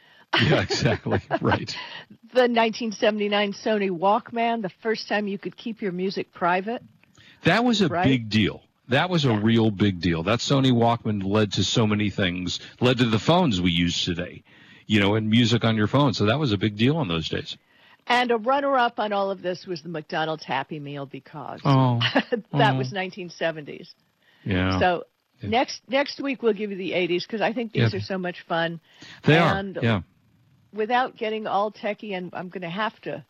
Yeah, 0.42 0.61
exactly. 0.62 1.21
right. 1.40 1.75
The 2.33 2.49
1979 2.49 3.52
Sony 3.54 3.90
Walkman, 3.90 4.62
the 4.62 4.71
first 4.83 5.09
time 5.09 5.26
you 5.28 5.38
could 5.38 5.56
keep 5.56 5.80
your 5.80 5.92
music 5.92 6.33
private. 6.33 6.83
That 7.44 7.64
was 7.64 7.80
a 7.80 7.88
Right? 7.88 8.04
big 8.04 8.28
deal. 8.28 8.62
That 8.88 9.09
was 9.09 9.25
a 9.25 9.28
Yeah. 9.30 9.40
real 9.42 9.71
big 9.71 10.00
deal. 10.00 10.23
That 10.25 10.40
Sony 10.40 10.73
Walkman 10.73 11.25
led 11.25 11.52
to 11.52 11.64
so 11.64 11.87
many 11.87 12.11
things, 12.11 12.61
led 12.80 12.99
to 12.99 13.06
the 13.06 13.18
phones 13.18 13.61
we 13.61 13.71
use 13.71 14.04
today, 14.04 14.42
you 14.87 15.00
know, 15.00 15.14
and 15.14 15.30
music 15.30 15.64
on 15.64 15.76
your 15.76 15.87
phone. 15.87 16.12
So 16.14 16.26
that 16.26 16.38
was 16.38 16.52
a 16.52 16.59
big 16.59 16.76
deal 16.76 17.00
in 17.00 17.09
those 17.09 17.28
days. 17.28 17.56
And 18.06 18.30
a 18.30 18.37
runner 18.37 18.76
up 18.76 18.99
on 19.00 19.12
all 19.12 19.30
of 19.30 19.40
this 19.42 19.66
was 19.66 19.82
the 19.82 19.88
McDonald's 19.88 20.44
Happy 20.44 20.78
Meal 20.78 21.06
because 21.06 21.61
Oh, 21.64 21.99
that 22.30 22.44
oh. 22.52 22.76
was 22.76 22.92
1970s. 22.92 23.88
yeah. 24.44 24.78
So, 24.78 25.04
Yeah. 25.40 25.49
next 25.50 25.80
next 25.88 26.20
week 26.20 26.42
we'll 26.42 26.52
give 26.52 26.70
you 26.70 26.76
the 26.76 26.92
80s 26.92 27.23
because 27.26 27.40
I 27.40 27.52
think 27.52 27.73
these 27.73 27.92
Yeah. 27.92 27.99
are 27.99 28.02
so 28.02 28.18
much 28.18 28.42
fun. 28.42 28.80
they 29.25 29.37
and 29.38 29.78
are. 29.78 29.84
Yeah. 29.84 30.00
Without 30.73 31.16
getting 31.16 31.46
all 31.46 31.70
techie, 31.70 32.16
and 32.16 32.30
I'm 32.34 32.49
going 32.49 32.62
to 32.62 32.68
have 32.68 33.00
to, 33.02 33.25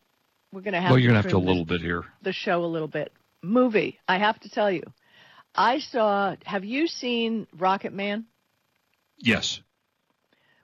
we're 0.50 0.62
going 0.62 0.72
to 0.74 0.80
have 0.80 0.90
Well, 0.90 0.98
you're 0.98 1.12
going 1.12 1.22
to 1.22 1.28
have 1.28 1.30
to 1.32 1.36
a 1.36 1.46
little 1.46 1.64
bit 1.66 1.80
here. 1.82 2.04
the 2.22 2.32
show 2.32 2.64
a 2.64 2.66
little 2.66 2.88
bit. 2.88 3.12
Movie, 3.42 3.98
I 4.08 4.16
have 4.18 4.40
to 4.40 4.48
tell 4.48 4.70
you, 4.70 4.82
I 5.54 5.78
saw. 5.80 6.34
Have 6.44 6.64
you 6.64 6.86
seen 6.86 7.46
Rocket 7.56 7.92
Man? 7.92 8.24
Yes. 9.18 9.60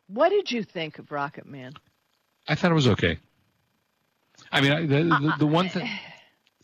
What 0.08 0.30
did 0.30 0.50
you 0.50 0.64
think 0.64 0.98
of 0.98 1.10
Rocket 1.12 1.46
Man? 1.46 1.74
I 2.48 2.54
thought 2.54 2.70
it 2.70 2.74
was 2.74 2.88
okay. 2.88 3.18
I 4.52 4.60
mean, 4.60 4.88
the, 4.88 4.98
Uh, 5.14 5.18
the, 5.20 5.34
the 5.40 5.46
one 5.46 5.68
thing. 5.68 5.88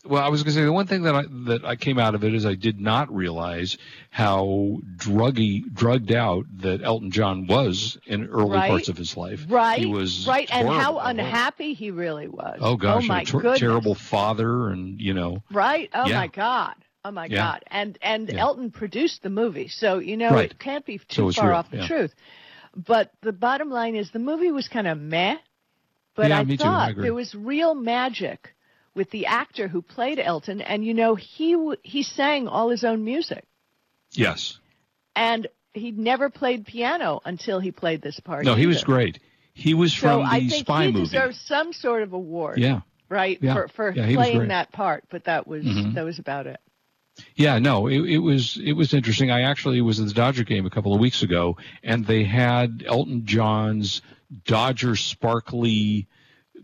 Well, 0.05 0.23
I 0.23 0.29
was 0.29 0.41
going 0.43 0.53
to 0.53 0.59
say 0.61 0.63
the 0.63 0.71
one 0.71 0.87
thing 0.87 1.01
that 1.01 1.15
I 1.15 1.23
that 1.47 1.65
I 1.65 1.75
came 1.75 1.99
out 1.99 2.15
of 2.15 2.23
it 2.23 2.33
is 2.33 2.45
I 2.45 2.55
did 2.55 2.79
not 2.79 3.13
realize 3.13 3.77
how 4.09 4.77
druggy, 4.95 5.63
drugged 5.73 6.13
out 6.13 6.45
that 6.59 6.81
Elton 6.81 7.11
John 7.11 7.45
was 7.45 7.97
in 8.05 8.25
early 8.27 8.51
Right. 8.57 8.69
parts 8.69 8.87
of 8.87 8.95
his 8.95 9.17
life. 9.17 9.45
Right, 9.49 9.79
he 9.79 9.85
was 9.85 10.25
right, 10.25 10.47
and 10.49 10.69
how 10.69 10.99
unhappy 10.99 11.73
he 11.73 11.91
really 11.91 12.29
was. 12.29 12.59
Oh 12.61 12.77
gosh, 12.77 13.03
oh 13.03 13.07
my 13.07 13.25
ter- 13.25 13.39
goodness. 13.41 13.59
terrible 13.59 13.95
father, 13.95 14.69
and 14.69 15.01
you 15.01 15.13
know, 15.13 15.43
Right? 15.51 15.89
Oh 15.93 16.07
Yeah. 16.07 16.19
my 16.19 16.27
God. 16.27 16.75
Oh 17.03 17.11
my 17.11 17.25
Yeah. 17.25 17.35
God. 17.35 17.63
And 17.67 17.97
and 18.01 18.29
Yeah. 18.29 18.37
Elton 18.43 18.71
produced 18.71 19.23
the 19.23 19.29
movie, 19.29 19.67
so 19.67 19.99
you 19.99 20.15
know 20.15 20.31
Right. 20.31 20.51
it 20.51 20.57
can't 20.57 20.85
be 20.85 20.99
too 20.99 21.27
it's 21.27 21.37
far 21.37 21.49
real, 21.49 21.57
off 21.57 21.69
the 21.69 21.85
truth. 21.85 22.15
But 22.77 23.11
the 23.21 23.33
bottom 23.33 23.69
line 23.71 23.95
is 23.95 24.11
the 24.11 24.19
movie 24.19 24.51
was 24.51 24.69
kind 24.69 24.87
of 24.87 24.97
meh. 25.01 25.37
But 26.17 26.29
Yeah, 26.29 26.39
I 26.39 26.43
too. 26.43 26.53
I 26.53 26.57
thought 26.57 26.95
there 26.97 27.13
was 27.13 27.33
real 27.35 27.75
magic 27.75 28.53
with 28.95 29.09
the 29.11 29.27
actor 29.27 29.67
who 29.67 29.83
played 29.83 30.19
Elton, 30.19 30.59
and 30.61 30.83
you 30.83 30.93
know 30.95 31.13
he 31.13 31.55
he 31.83 32.01
sang 32.01 32.47
all 32.47 32.69
his 32.69 32.83
own 32.83 33.05
music, 33.05 33.45
yes, 34.13 34.57
and 35.15 35.47
he'd 35.73 35.97
never 35.99 36.29
played 36.31 36.65
piano 36.65 37.21
until 37.23 37.59
he 37.59 37.71
played 37.71 38.01
this 38.01 38.19
part. 38.19 38.45
no, 38.45 38.55
he 38.55 38.65
was 38.65 38.83
great. 38.83 39.19
He 39.53 39.75
was 39.75 39.93
So 39.93 39.99
from 40.07 40.21
I 40.23 40.39
the 40.39 40.49
think 40.49 40.65
Spy 40.65 40.85
he 40.87 40.91
movie. 40.91 41.05
deserves 41.05 41.39
some 41.45 41.71
sort 41.71 42.01
of 42.01 42.13
award, 42.13 42.57
Yeah, 42.57 42.81
right, 43.09 43.37
Yeah. 43.39 43.53
for 43.53 43.67
for 43.67 43.91
Yeah, 43.91 44.11
playing 44.15 44.47
that 44.47 44.71
part. 44.71 45.03
But 45.11 45.25
that 45.25 45.45
was 45.47 45.65
Mhm. 45.65 45.93
that 45.93 46.03
was 46.03 46.17
about 46.17 46.47
it. 46.47 46.59
Yeah, 47.35 47.59
no, 47.59 47.87
it, 47.87 47.99
it 48.01 48.17
was 48.19 48.57
it 48.63 48.73
was 48.73 48.93
interesting. 48.93 49.31
I 49.31 49.41
actually 49.41 49.81
was 49.81 49.99
at 49.99 50.07
the 50.07 50.13
Dodger 50.13 50.43
game 50.43 50.65
a 50.65 50.69
couple 50.69 50.93
of 50.93 50.99
weeks 50.99 51.23
ago, 51.23 51.57
and 51.83 52.05
they 52.05 52.23
had 52.23 52.83
Elton 52.85 53.25
John's 53.25 54.01
Dodger 54.45 54.95
sparkly 54.95 56.07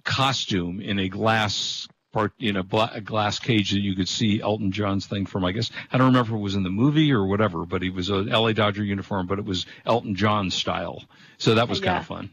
costume 0.03 0.81
in 0.81 0.99
a 0.99 1.09
glass 1.09 1.87
part 2.11 2.33
in 2.39 2.55
a, 2.55 2.63
bla- 2.63 2.91
a 2.93 3.01
glass 3.01 3.39
cage 3.39 3.71
that 3.71 3.79
you 3.79 3.95
could 3.95 4.07
see 4.07 4.39
Elton 4.39 4.71
John's 4.71 5.07
thing 5.07 5.25
from. 5.25 5.43
I 5.43 5.51
guess 5.51 5.71
I 5.91 5.97
don't 5.97 6.07
remember 6.07 6.33
if 6.33 6.39
it 6.39 6.43
was 6.43 6.55
in 6.55 6.63
the 6.63 6.69
movie 6.69 7.11
or 7.11 7.25
whatever, 7.25 7.65
but 7.65 7.81
he 7.81 7.89
was 7.89 8.09
a 8.09 8.17
LA 8.17 8.53
Dodger 8.53 8.83
uniform, 8.83 9.27
but 9.27 9.39
it 9.39 9.45
was 9.45 9.65
Elton 9.85 10.15
John 10.15 10.51
style. 10.51 11.03
So 11.37 11.55
that 11.55 11.67
was 11.67 11.81
oh, 11.81 11.85
kind 11.85 11.97
of 11.97 12.05
fun. 12.05 12.29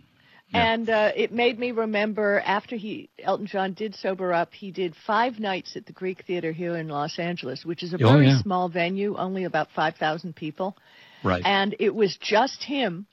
Yeah. 0.53 0.73
And 0.73 0.91
uh, 0.91 1.13
it 1.15 1.33
made 1.33 1.59
me 1.59 1.71
remember 1.71 2.43
after 2.45 2.75
he 2.77 3.09
Elton 3.23 3.47
John 3.47 3.73
did 3.73 3.95
sober 3.95 4.33
up, 4.33 4.53
he 4.53 4.71
did 4.73 4.95
five 5.07 5.39
nights 5.39 5.77
at 5.77 5.87
the 5.87 5.93
Greek 5.93 6.25
Theater 6.27 6.51
here 6.53 6.77
in 6.77 6.89
Los 6.89 7.19
Angeles, 7.19 7.65
which 7.65 7.83
is 7.83 7.93
a 7.93 7.97
Oh, 8.03 8.13
very 8.13 8.27
yeah. 8.29 8.43
small 8.43 8.69
venue, 8.69 9.17
only 9.17 9.45
about 9.45 9.69
five 9.77 9.95
thousand 9.97 10.35
people, 10.35 10.77
Right. 11.23 11.43
and 11.45 11.77
it 11.79 11.95
was 11.95 12.17
just 12.21 12.65
him 12.65 13.07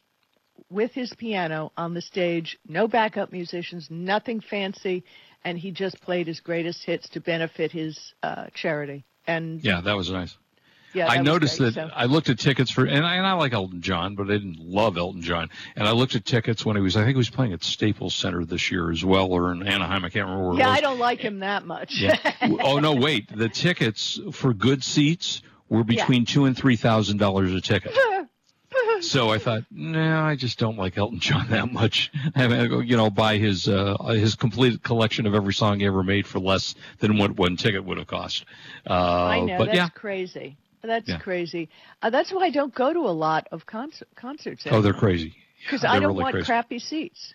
with 0.70 0.92
his 0.94 1.14
piano 1.18 1.72
on 1.78 1.94
the 1.94 2.02
stage, 2.02 2.58
no 2.68 2.88
backup 2.88 3.32
musicians, 3.32 3.88
nothing 3.92 4.42
fancy, 4.42 5.04
and 5.46 5.58
he 5.58 5.72
just 5.72 6.02
played 6.02 6.26
his 6.28 6.40
greatest 6.40 6.84
hits 6.84 7.08
to 7.10 7.20
benefit 7.22 7.72
his 7.72 8.14
uh, 8.24 8.46
charity. 8.56 9.06
And 9.28 9.64
yeah, 9.64 9.82
that 9.82 9.96
was 9.96 10.10
nice. 10.10 10.36
Yeah, 10.98 11.08
I 11.08 11.22
noticed 11.22 11.58
great. 11.60 11.76
that 11.76 11.90
So- 11.90 11.96
I 11.96 12.06
looked 12.06 12.30
at 12.30 12.40
tickets 12.40 12.72
for, 12.72 12.86
and 12.86 13.06
I, 13.06 13.16
and 13.16 13.26
I 13.26 13.34
like 13.34 13.54
Elton 13.54 13.82
John, 13.82 14.16
but 14.16 14.24
I 14.24 14.34
didn't 14.34 14.60
love 14.60 14.98
Elton 14.98 15.22
John. 15.22 15.50
And 15.76 15.88
I 15.88 15.92
looked 15.92 16.16
at 16.16 16.26
tickets 16.26 16.66
when 16.66 16.76
he 16.76 16.82
was, 16.82 16.96
I 16.96 17.02
think 17.02 17.12
he 17.12 17.18
was 17.18 17.30
playing 17.30 17.54
at 17.54 17.64
Staples 17.64 18.16
Center 18.16 18.44
this 18.46 18.72
year 18.72 18.92
as 18.92 19.06
well, 19.06 19.32
or 19.32 19.52
in 19.52 19.66
Anaheim. 19.66 20.04
I 20.04 20.10
can't 20.10 20.26
remember 20.26 20.50
where 20.50 20.58
yeah, 20.58 20.68
it 20.68 20.70
was. 20.70 20.78
I 20.78 20.82
don't 20.82 21.00
like 21.00 21.20
him 21.20 21.40
that 21.40 21.66
much. 21.66 22.00
Yeah. 22.00 22.18
oh 22.42 22.80
no, 22.80 22.94
wait. 22.94 23.36
The 23.36 23.50
tickets 23.50 24.20
for 24.32 24.54
good 24.54 24.84
seats 24.84 25.42
were 25.70 25.84
between 25.84 26.26
two 26.26 26.46
and 26.46 26.58
three 26.58 26.76
thousand 26.76 27.18
dollars 27.18 27.54
a 27.54 27.62
ticket. 27.62 27.94
So 29.02 29.30
I 29.30 29.38
thought, 29.38 29.64
no, 29.70 30.22
I 30.22 30.36
just 30.36 30.58
don't 30.58 30.78
like 30.78 30.98
Elton 30.98 31.20
John 31.20 31.48
that 31.52 31.72
much. 31.72 32.12
I 32.36 32.48
mean, 32.48 32.70
go, 32.70 32.80
you 32.80 32.98
know, 32.98 33.10
buy 33.10 33.38
his 33.38 33.68
uh, 33.68 33.96
his 34.10 34.36
complete 34.36 34.82
collection 34.82 35.26
of 35.28 35.36
every 35.36 35.54
song 35.54 35.80
he 35.80 35.86
ever 35.86 36.04
made 36.04 36.26
for 36.26 36.40
less 36.40 36.76
than 37.00 37.18
what 37.18 37.38
one 37.38 37.58
ticket 37.58 37.86
would 37.86 37.98
have 37.98 38.08
cost. 38.08 38.46
Uh, 38.90 38.94
I 38.94 39.40
know 39.42 39.58
but 39.60 39.66
that's 39.66 39.78
yeah, 39.78 39.90
crazy. 39.90 40.58
That's 40.84 41.08
Yeah. 41.10 41.18
crazy. 41.20 41.70
Uh, 42.02 42.10
that's 42.10 42.32
why 42.32 42.46
I 42.46 42.50
don't 42.50 42.74
go 42.74 42.94
to 42.94 43.00
a 43.00 43.12
lot 43.12 43.48
of 43.52 43.66
concert, 43.66 44.08
concerts. 44.16 44.66
oh, 44.70 44.82
they're 44.82 44.94
crazy. 44.94 45.36
because 45.64 45.84
Yeah, 45.84 45.92
I 45.92 46.00
don't 46.00 46.10
really 46.12 46.24
want 46.24 46.34
crazy. 46.34 46.46
crappy 46.46 46.80
seats. 46.80 47.34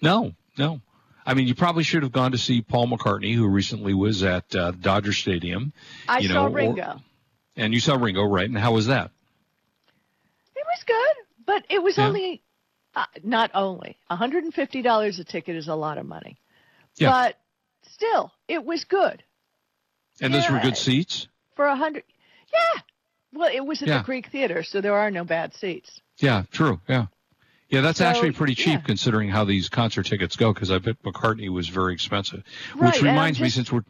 No, 0.00 0.32
no. 0.56 0.80
I 1.26 1.34
mean, 1.34 1.46
you 1.48 1.54
probably 1.54 1.82
should 1.84 2.02
have 2.02 2.12
gone 2.12 2.32
to 2.32 2.38
see 2.38 2.62
Paul 2.62 2.86
McCartney, 2.86 3.34
who 3.34 3.48
recently 3.48 3.94
was 3.94 4.22
at 4.22 4.54
uh, 4.54 4.70
Dodger 4.72 5.12
Stadium, 5.12 5.72
I 6.08 6.18
You 6.20 6.28
saw 6.28 6.34
know, 6.34 6.46
or- 6.46 6.50
Ringo. 6.50 7.00
and 7.56 7.72
you 7.74 7.80
saw 7.80 7.96
Ringo, 7.96 8.22
right? 8.24 8.48
And 8.48 8.56
how 8.58 8.72
was 8.72 8.86
that? 8.86 9.10
It 10.54 10.64
was 10.64 10.84
good, 10.86 11.44
but 11.46 11.64
it 11.68 11.82
was 11.82 11.98
Yeah. 11.98 12.06
only 12.08 12.42
uh, 12.96 13.04
not 13.24 13.50
only 13.54 13.98
$150 14.08 15.18
a 15.18 15.24
ticket 15.24 15.56
is 15.56 15.66
a 15.66 15.74
lot 15.74 15.98
of 15.98 16.06
money, 16.06 16.38
Yeah. 16.94 17.10
but 17.10 17.38
still 17.90 18.30
it 18.46 18.64
was 18.64 18.84
good 18.84 19.22
And 20.20 20.32
those 20.32 20.48
were 20.48 20.60
good 20.60 20.76
seats. 20.76 21.26
for 21.56 21.64
a 21.66 21.74
hundred. 21.74 22.04
Yeah, 22.54 22.80
well, 23.32 23.50
it 23.52 23.64
was 23.64 23.82
at 23.82 23.88
Yeah. 23.88 23.98
the 23.98 24.04
Greek 24.04 24.28
Theater, 24.28 24.62
so 24.62 24.80
there 24.80 24.94
are 24.94 25.10
no 25.10 25.24
bad 25.24 25.54
seats. 25.54 26.00
Yeah, 26.18 26.44
true. 26.52 26.80
Yeah. 26.88 27.06
Yeah, 27.68 27.80
that's 27.80 27.98
So, 27.98 28.04
actually 28.06 28.32
pretty 28.32 28.54
cheap 28.54 28.80
yeah. 28.80 28.86
considering 28.86 29.30
how 29.30 29.44
these 29.44 29.68
concert 29.68 30.06
tickets 30.06 30.36
go 30.36 30.52
because 30.52 30.70
I 30.70 30.78
bet 30.78 31.02
McCartney 31.02 31.48
was 31.48 31.68
very 31.68 31.92
expensive. 31.94 32.44
Right, 32.76 32.92
Which 32.92 33.02
reminds 33.02 33.40
me, 33.40 33.48
since 33.48 33.72
we're. 33.72 33.84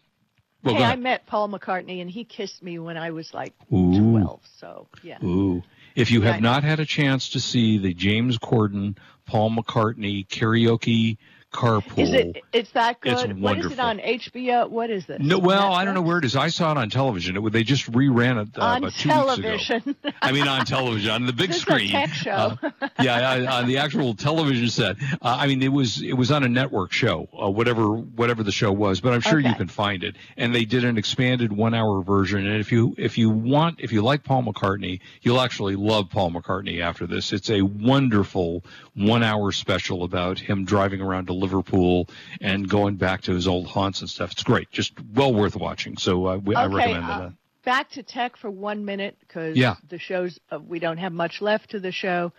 Well, 0.63 0.77
hey, 0.77 0.85
I 0.85 0.97
met 0.97 1.27
Paul 1.27 1.51
McCartney, 1.51 2.01
and 2.01 2.11
he 2.11 2.25
kissed 2.25 2.63
me 2.63 2.79
when 2.79 2.97
I 2.97 3.11
was 3.11 3.35
like 3.35 3.53
Ooh. 3.71 4.13
12. 4.13 4.41
So 4.59 4.89
yeah. 5.03 5.23
Ooh. 5.23 5.63
If 5.95 6.11
you 6.11 6.23
have 6.23 6.41
not 6.41 6.65
had 6.65 6.81
a 6.81 6.87
chance 6.87 7.31
to 7.31 7.41
see 7.41 7.77
the 7.77 7.93
James 7.93 8.39
Corden, 8.39 8.97
Paul 9.27 9.51
McCartney 9.51 10.27
karaoke 10.27 11.19
carpool. 11.55 11.99
Is 12.03 12.13
it? 12.13 12.37
It's 12.53 12.73
that 12.73 13.01
good. 13.01 13.13
It's 13.13 13.23
wonderful. 13.23 13.41
What 13.41 13.59
is 13.59 13.73
it 13.73 13.79
on 13.79 13.99
HBO? 13.99 14.69
What 14.69 14.91
is 14.91 15.07
this? 15.07 15.21
No, 15.21 15.39
well? 15.39 15.73
I 15.73 15.85
don't 15.85 15.95
know 15.95 16.03
where 16.03 16.19
it 16.19 16.25
is. 16.25 16.37
I 16.37 16.49
saw 16.49 16.73
it 16.73 16.79
on 16.79 16.91
television. 16.91 17.37
It, 17.37 17.53
they 17.53 17.63
just 17.63 17.91
reran 17.93 18.43
it 18.43 18.59
uh, 18.59 18.63
on 18.65 18.79
about 18.79 18.93
two 18.95 19.09
weeks 19.09 19.39
ago. 19.39 19.59
television. 19.59 19.97
I 20.21 20.33
mean, 20.33 20.49
on 20.49 20.67
television, 20.67 21.11
on 21.11 21.27
the 21.27 21.33
big 21.33 21.51
This 21.51 21.61
screen. 21.61 21.91
tech 21.91 22.11
show. 22.11 22.59
Uh, 22.61 22.71
yeah, 23.01 23.47
on 23.51 23.67
the 23.67 23.79
actual 23.79 24.15
television 24.15 24.69
set. 24.69 24.97
Uh, 25.01 25.17
I 25.23 25.47
mean, 25.47 25.63
it 25.63 25.73
was 25.73 26.03
it 26.03 26.15
was 26.15 26.31
on 26.31 26.43
a 26.45 26.49
network 26.49 26.93
show, 26.93 27.29
uh, 27.41 27.49
whatever 27.49 27.87
whatever 27.89 28.43
the 28.43 28.53
show 28.53 28.73
was. 28.73 29.01
But 29.01 29.13
I'm 29.15 29.21
sure 29.21 29.39
you 29.39 29.55
can 29.55 29.69
find 29.69 30.03
it. 30.05 30.17
And 30.37 30.55
they 30.55 30.65
did 30.65 30.85
an 30.85 30.99
expanded 30.99 31.53
one 31.53 31.75
hour 31.75 32.03
version. 32.03 32.47
And 32.47 32.59
if 32.61 32.73
you 32.73 32.95
if 32.99 33.17
you 33.17 33.31
want 33.31 33.81
if 33.81 33.93
you 33.93 34.03
like 34.03 34.25
Paul 34.25 34.43
McCartney, 34.43 35.01
you'll 35.23 35.41
actually 35.41 35.77
love 35.77 36.11
Paul 36.11 36.33
McCartney 36.33 36.81
after 36.83 37.07
this. 37.07 37.33
It's 37.33 37.51
a 37.51 37.63
wonderful 37.63 38.65
one 38.95 39.23
hour 39.23 39.53
special 39.53 40.03
about 40.05 40.39
him 40.39 40.65
driving 40.65 41.01
around 41.01 41.27
to 41.27 41.33
Liverpool 41.45 42.09
and 42.41 42.69
going 42.69 42.97
back 42.97 43.23
to 43.23 43.33
his 43.33 43.47
old 43.47 43.67
haunts 43.67 44.01
and 44.01 44.11
stuff. 44.11 44.33
It's 44.33 44.43
great, 44.43 44.71
just 44.71 44.93
well 45.15 45.33
worth 45.33 45.57
watching. 45.57 45.97
So 45.97 46.27
uh, 46.27 46.37
we, 46.39 46.55
I 46.55 46.67
recommend 46.67 47.05
uh, 47.05 47.19
that. 47.19 47.33
Back 47.65 47.91
to 47.93 48.03
tech 48.03 48.37
for 48.37 48.51
one 48.51 48.85
minute 48.85 49.17
because 49.21 49.57
Yeah. 49.57 49.75
the 49.89 49.99
show's 49.99 50.39
uh, 50.51 50.59
we 50.59 50.79
don't 50.79 50.99
have 50.99 51.13
much 51.13 51.41
left 51.41 51.71
to 51.71 51.81
the 51.81 51.93
show. 51.93 52.33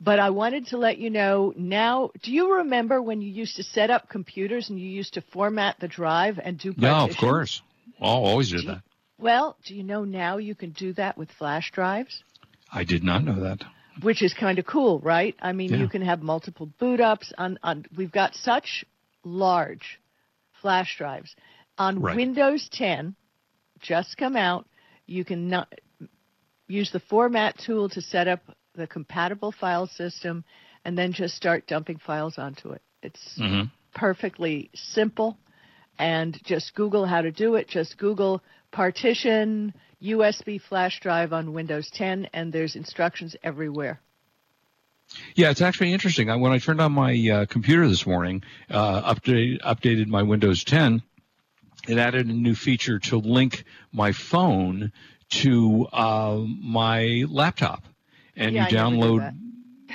But 0.00 0.20
I 0.20 0.30
wanted 0.30 0.68
to 0.68 0.76
let 0.76 0.98
you 0.98 1.10
know 1.10 1.52
now. 1.56 2.10
Do 2.22 2.30
you 2.32 2.58
remember 2.58 3.02
when 3.02 3.20
you 3.20 3.30
used 3.30 3.56
to 3.56 3.64
set 3.64 3.90
up 3.90 4.08
computers 4.08 4.70
and 4.70 4.78
you 4.78 4.88
used 4.88 5.14
to 5.14 5.20
format 5.32 5.74
the 5.80 5.88
drive 5.88 6.38
and 6.42 6.56
do 6.58 6.72
Yeah, 6.76 7.02
of 7.04 7.16
course. 7.16 7.62
i 8.00 8.04
always 8.04 8.50
did 8.50 8.58
Do 8.58 8.62
you- 8.62 8.68
that. 8.74 8.82
Well, 9.20 9.56
do 9.64 9.74
you 9.74 9.82
know 9.82 10.04
now 10.04 10.36
you 10.36 10.54
can 10.54 10.70
do 10.70 10.92
that 10.92 11.18
with 11.18 11.28
flash 11.32 11.72
drives? 11.72 12.22
I 12.72 12.84
did 12.84 13.02
not 13.02 13.24
know 13.24 13.40
that. 13.40 13.64
Which 14.02 14.22
is 14.22 14.34
kind 14.34 14.58
of 14.58 14.66
cool, 14.66 15.00
right? 15.00 15.34
I 15.40 15.52
mean, 15.52 15.70
Yeah. 15.70 15.78
you 15.78 15.88
can 15.88 16.02
have 16.02 16.22
multiple 16.22 16.66
boot 16.78 17.00
ups 17.00 17.32
on, 17.38 17.58
on 17.62 17.84
we've 17.96 18.12
got 18.12 18.34
such 18.34 18.84
large 19.24 20.00
flash 20.62 20.96
drives 20.98 21.34
on 21.76 22.00
Right. 22.00 22.16
Windows 22.16 22.68
10 22.72 23.14
just 23.80 24.16
come 24.16 24.36
out. 24.36 24.66
You 25.06 25.24
can 25.24 25.48
not, 25.48 25.72
use 26.66 26.90
the 26.92 27.00
format 27.00 27.56
tool 27.64 27.88
to 27.90 28.00
set 28.00 28.28
up 28.28 28.40
the 28.74 28.86
compatible 28.86 29.52
file 29.52 29.86
system 29.86 30.44
and 30.84 30.96
then 30.96 31.12
just 31.12 31.34
start 31.34 31.66
dumping 31.66 31.98
files 31.98 32.38
onto 32.38 32.70
it. 32.70 32.82
It's 33.02 33.36
hmm 33.36 33.62
perfectly 33.94 34.70
simple 34.74 35.38
and 35.98 36.38
just 36.44 36.74
Google 36.74 37.06
how 37.06 37.20
to 37.20 37.30
do 37.30 37.56
it. 37.56 37.68
Just 37.68 37.98
Google 37.98 38.42
partition 38.70 39.74
USB 40.02 40.60
flash 40.60 41.00
drive 41.00 41.32
on 41.32 41.52
Windows 41.52 41.90
10 41.90 42.28
and 42.32 42.52
there's 42.52 42.76
instructions 42.76 43.36
everywhere. 43.42 44.00
Yeah, 45.34 45.50
it's 45.50 45.62
actually 45.62 45.92
interesting. 45.92 46.30
I, 46.30 46.36
when 46.36 46.52
I 46.52 46.58
turned 46.58 46.80
on 46.80 46.92
my 46.92 47.14
uh, 47.14 47.46
computer 47.46 47.88
this 47.88 48.06
morning, 48.06 48.42
uh, 48.70 49.14
update, 49.14 49.60
updated 49.62 50.06
my 50.08 50.22
Windows 50.22 50.64
10, 50.64 51.02
it 51.88 51.96
added 51.96 52.26
a 52.26 52.32
new 52.32 52.54
feature 52.54 52.98
to 52.98 53.16
link 53.16 53.64
my 53.90 54.12
phone 54.12 54.92
to 55.30 55.86
uh, 55.92 56.40
my 56.46 57.24
laptop, 57.28 57.84
and 58.36 58.54
Yeah, 58.54 58.62
you 58.62 58.66
I 58.66 58.70
never 58.70 58.96
do 58.96 59.16
download. 59.16 59.34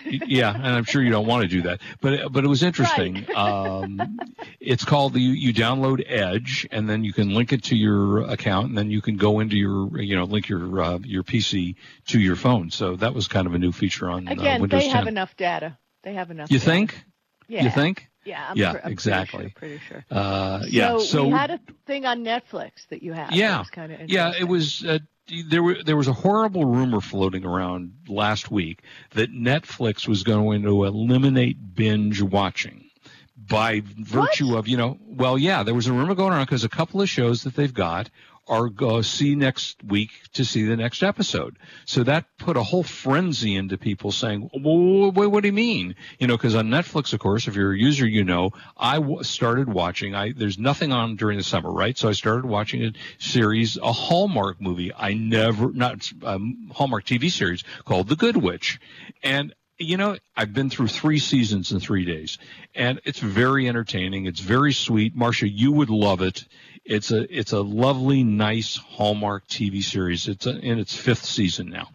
Yeah, 0.06 0.54
and 0.54 0.68
I'm 0.68 0.84
sure 0.84 1.02
you 1.02 1.12
don't 1.12 1.28
want 1.28 1.44
to 1.44 1.48
do 1.48 1.62
that, 1.64 1.82
but 2.02 2.32
but 2.32 2.44
it 2.44 2.48
was 2.48 2.64
interesting. 2.64 3.26
um, 3.36 4.18
it's 4.60 4.86
called 4.86 5.14
the 5.14 5.20
you, 5.22 5.54
download 5.54 6.04
Edge, 6.08 6.68
and 6.72 6.90
then 6.90 7.04
you 7.04 7.14
can 7.14 7.34
link 7.34 7.54
it 7.54 7.64
to 7.66 7.76
your 7.76 8.22
account, 8.30 8.68
and 8.70 8.78
then 8.78 8.90
you 8.92 9.02
can 9.02 9.18
go 9.18 9.40
into 9.40 9.56
your 9.56 10.00
you 10.02 10.16
know 10.16 10.24
link 10.26 10.50
your 10.50 10.82
uh, 10.82 11.00
your 11.04 11.24
PC 11.24 11.76
to 12.08 12.20
your 12.20 12.36
phone. 12.36 12.70
So 12.72 12.96
that 12.98 13.14
was 13.14 13.28
kind 13.28 13.48
of 13.48 13.54
a 13.54 13.60
new 13.60 13.72
feature 13.72 14.10
on 14.10 14.28
uh, 14.28 14.32
Again, 14.32 14.62
Windows 14.62 14.80
they 14.82 14.88
10. 14.88 14.96
have 14.96 15.08
enough 15.08 15.36
data. 15.38 15.78
They 16.04 16.14
have 16.14 16.32
enough. 16.32 16.52
You 16.52 16.60
data. 16.60 16.70
think? 16.72 17.04
Yeah. 17.48 17.64
You 17.64 17.70
think? 17.70 18.08
Yeah. 18.26 18.46
I'm 18.50 18.58
Yeah, 18.58 18.72
pre- 18.72 18.82
I'm 18.86 18.92
exactly. 18.92 19.54
Pretty 19.56 19.80
sure. 19.80 20.06
Uh, 20.10 20.64
yeah. 20.68 20.90
So, 20.90 21.00
So 21.00 21.24
we 21.26 21.32
had 21.32 21.52
a 21.52 21.60
thing 21.86 22.06
on 22.06 22.24
Netflix 22.24 22.88
that 22.90 23.04
you 23.04 23.14
had. 23.14 23.36
Yeah. 23.36 23.64
kind 23.72 23.92
of 23.92 24.10
yeah, 24.10 24.32
it 24.40 24.46
was. 24.46 24.84
Uh, 24.86 25.00
there 25.48 25.64
were 25.64 25.82
there 25.84 25.98
was 25.98 26.08
a 26.08 26.14
horrible 26.14 26.66
rumor 26.66 27.02
floating 27.02 27.46
around 27.46 27.94
last 28.08 28.52
week 28.52 28.82
that 29.12 29.32
Netflix 29.32 30.08
was 30.08 30.24
going 30.24 30.64
to 30.64 30.86
eliminate 30.86 31.76
binge 31.76 32.22
watching 32.22 32.90
by 33.38 33.82
virtue 33.86 34.58
of 34.58 34.68
you 34.68 34.78
know. 34.78 34.98
Well, 35.06 35.38
yeah, 35.38 35.64
there 35.64 35.74
was 35.74 35.88
a 35.88 35.94
rumor 35.94 36.16
going 36.16 36.34
around 36.34 36.46
because 36.46 36.64
a 36.64 36.70
couple 36.70 37.02
of 37.02 37.10
shows 37.10 37.44
that 37.44 37.56
they've 37.56 37.74
got 37.74 38.10
are 38.48 38.68
go 38.70 39.02
see 39.02 39.36
next 39.36 39.82
week 39.84 40.10
to 40.34 40.44
see 40.44 40.64
the 40.64 40.76
next 40.76 41.02
episode. 41.02 41.58
So 41.86 42.04
that 42.04 42.26
put 42.38 42.58
a 42.58 42.64
whole 42.64 42.84
frenzy 42.84 43.56
into 43.56 43.78
people 43.78 44.12
saying, 44.12 44.50
well, 44.54 45.12
what, 45.12 45.32
what 45.32 45.42
do 45.42 45.48
you 45.48 45.54
mean? 45.54 45.96
You 46.20 46.28
know, 46.28 46.36
because 46.36 46.56
on 46.56 46.68
Netflix, 46.68 47.14
of 47.14 47.20
course, 47.20 47.48
if 47.48 47.56
you're 47.56 47.74
a 47.74 47.78
user, 47.78 48.06
you 48.06 48.24
know, 48.24 48.52
I 48.76 48.96
w- 48.96 49.24
started 49.24 49.70
watching, 49.70 50.14
I, 50.14 50.34
there's 50.34 50.60
nothing 50.60 50.92
on 50.92 51.16
during 51.16 51.38
the 51.38 51.44
summer, 51.44 51.72
right? 51.72 51.98
So 51.98 52.10
I 52.10 52.14
started 52.14 52.46
watching 52.46 52.84
a 52.84 52.94
series, 53.18 53.78
a 53.78 53.94
Hallmark 53.94 54.60
movie. 54.60 54.92
I 54.94 55.14
never, 55.14 55.72
not 55.72 56.12
um, 56.24 56.70
Hallmark 56.74 57.06
TV 57.06 57.32
series 57.32 57.64
called 57.86 58.10
The 58.10 58.16
Good 58.16 58.38
Witch. 58.38 58.80
And 59.22 59.54
you 59.80 59.98
know, 59.98 60.18
I've 60.36 60.54
been 60.54 60.70
through 60.70 60.88
three 60.88 61.20
seasons 61.20 61.72
in 61.72 61.80
three 61.80 62.06
days, 62.06 62.38
and 62.76 63.02
it's 63.06 63.20
very 63.20 63.68
entertaining. 63.68 64.26
It's 64.28 64.40
very 64.40 64.72
sweet. 64.72 65.18
Marsha, 65.18 65.50
you 65.52 65.72
would 65.72 65.90
love 65.90 66.22
it. 66.22 66.46
It's 66.86 67.12
a 67.12 67.26
it's 67.36 67.54
a 67.54 67.62
lovely, 67.62 68.24
nice 68.24 68.76
Hallmark 68.76 69.48
TV 69.48 69.82
series. 69.82 70.28
It's 70.28 70.46
a, 70.46 70.58
in 70.60 70.80
its 70.80 70.94
fifth 70.94 71.24
season 71.24 71.70
now, 71.70 71.90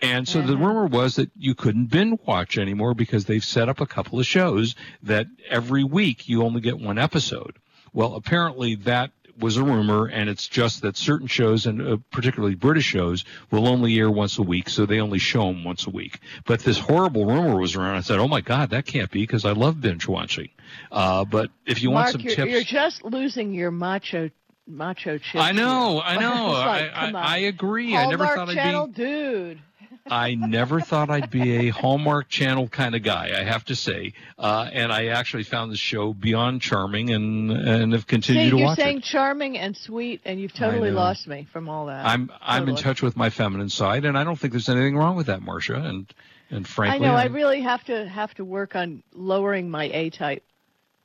and 0.00 0.26
so 0.26 0.42
the 0.42 0.56
rumor 0.56 0.86
was 0.86 1.16
that 1.16 1.30
you 1.36 1.54
couldn't 1.54 1.86
binge 1.86 2.18
watch 2.26 2.58
anymore 2.58 2.94
because 2.94 3.24
they've 3.24 3.44
set 3.44 3.68
up 3.68 3.80
a 3.80 3.86
couple 3.86 4.18
of 4.18 4.26
shows 4.26 4.74
that 5.04 5.28
every 5.48 5.84
week 5.84 6.28
you 6.28 6.42
only 6.42 6.60
get 6.60 6.80
one 6.80 6.98
episode. 6.98 7.56
Well, 7.92 8.14
apparently 8.14 8.74
that 8.76 9.12
was 9.38 9.56
a 9.56 9.62
rumor, 9.62 10.06
and 10.06 10.28
it's 10.28 10.46
just 10.48 10.82
that 10.82 10.96
certain 10.96 11.26
shows, 11.26 11.66
and 11.66 11.80
uh, 11.82 11.96
particularly 12.10 12.54
British 12.54 12.84
shows, 12.84 13.24
will 13.50 13.68
only 13.68 13.98
air 13.98 14.10
once 14.10 14.38
a 14.38 14.42
week, 14.42 14.68
so 14.68 14.86
they 14.86 15.00
only 15.00 15.18
show 15.18 15.46
them 15.46 15.64
once 15.64 15.86
a 15.86 15.90
week. 15.90 16.20
But 16.44 16.60
this 16.60 16.78
horrible 16.78 17.26
rumor 17.26 17.58
was 17.58 17.76
around. 17.76 17.96
I 17.96 18.00
said, 18.00 18.18
"Oh 18.18 18.28
my 18.28 18.40
God, 18.40 18.70
that 18.70 18.86
can't 18.86 19.10
be," 19.10 19.22
because 19.22 19.44
I 19.44 19.52
love 19.52 19.80
binge 19.80 20.06
watching. 20.06 20.50
Uh, 20.90 21.24
but 21.24 21.50
if 21.66 21.82
you 21.82 21.90
want 21.90 22.04
Mark, 22.04 22.12
some 22.12 22.20
you're, 22.22 22.34
tips, 22.34 22.50
you're 22.50 22.62
just 22.62 23.04
losing 23.04 23.52
your 23.52 23.70
macho 23.70 24.30
macho 24.66 25.18
chick. 25.18 25.40
I 25.40 25.52
know. 25.52 26.00
I 26.00 26.16
know, 26.20 26.52
like, 26.52 26.92
I, 26.94 27.10
I. 27.10 27.34
I 27.34 27.36
agree. 27.38 27.96
I 27.96 28.06
never 28.06 28.26
thought 28.26 28.48
I'd 28.48 28.54
Channel, 28.54 28.86
be. 28.88 28.92
dude. 28.94 29.60
I 30.06 30.34
never 30.34 30.80
thought 30.80 31.10
I'd 31.10 31.30
be 31.30 31.68
a 31.68 31.70
Hallmark 31.70 32.28
Channel 32.28 32.68
kind 32.68 32.94
of 32.94 33.02
guy. 33.02 33.38
I 33.38 33.44
have 33.44 33.64
to 33.66 33.76
say, 33.76 34.14
uh, 34.38 34.68
and 34.72 34.92
I 34.92 35.06
actually 35.06 35.44
found 35.44 35.70
the 35.70 35.76
show 35.76 36.12
beyond 36.12 36.60
charming, 36.60 37.10
and 37.10 37.50
and 37.52 37.92
have 37.92 38.06
continued 38.06 38.44
See, 38.44 38.50
to 38.50 38.56
you're 38.58 38.74
saying 38.74 39.02
charming 39.02 39.58
and 39.58 39.76
sweet, 39.76 40.20
and 40.24 40.40
you've 40.40 40.54
totally 40.54 40.90
lost 40.90 41.28
me 41.28 41.46
from 41.52 41.68
all 41.68 41.86
that. 41.86 42.04
I'm 42.04 42.30
I'm 42.40 42.68
in 42.68 42.76
touch 42.76 43.00
with 43.02 43.16
my 43.16 43.30
feminine 43.30 43.68
side, 43.68 44.04
and 44.04 44.18
I 44.18 44.24
don't 44.24 44.36
think 44.36 44.52
there's 44.52 44.68
anything 44.68 44.96
wrong 44.96 45.16
with 45.16 45.26
that, 45.26 45.40
Marsha. 45.40 45.76
And 45.76 46.12
and 46.50 46.66
frankly, 46.66 47.06
I 47.06 47.10
know. 47.10 47.16
I 47.16 47.26
really 47.26 47.60
have 47.62 47.84
to 47.84 48.08
have 48.08 48.34
to 48.34 48.44
work 48.44 48.74
on 48.74 49.02
lowering 49.12 49.70
my 49.70 49.84
A 49.84 50.10
type. 50.10 50.44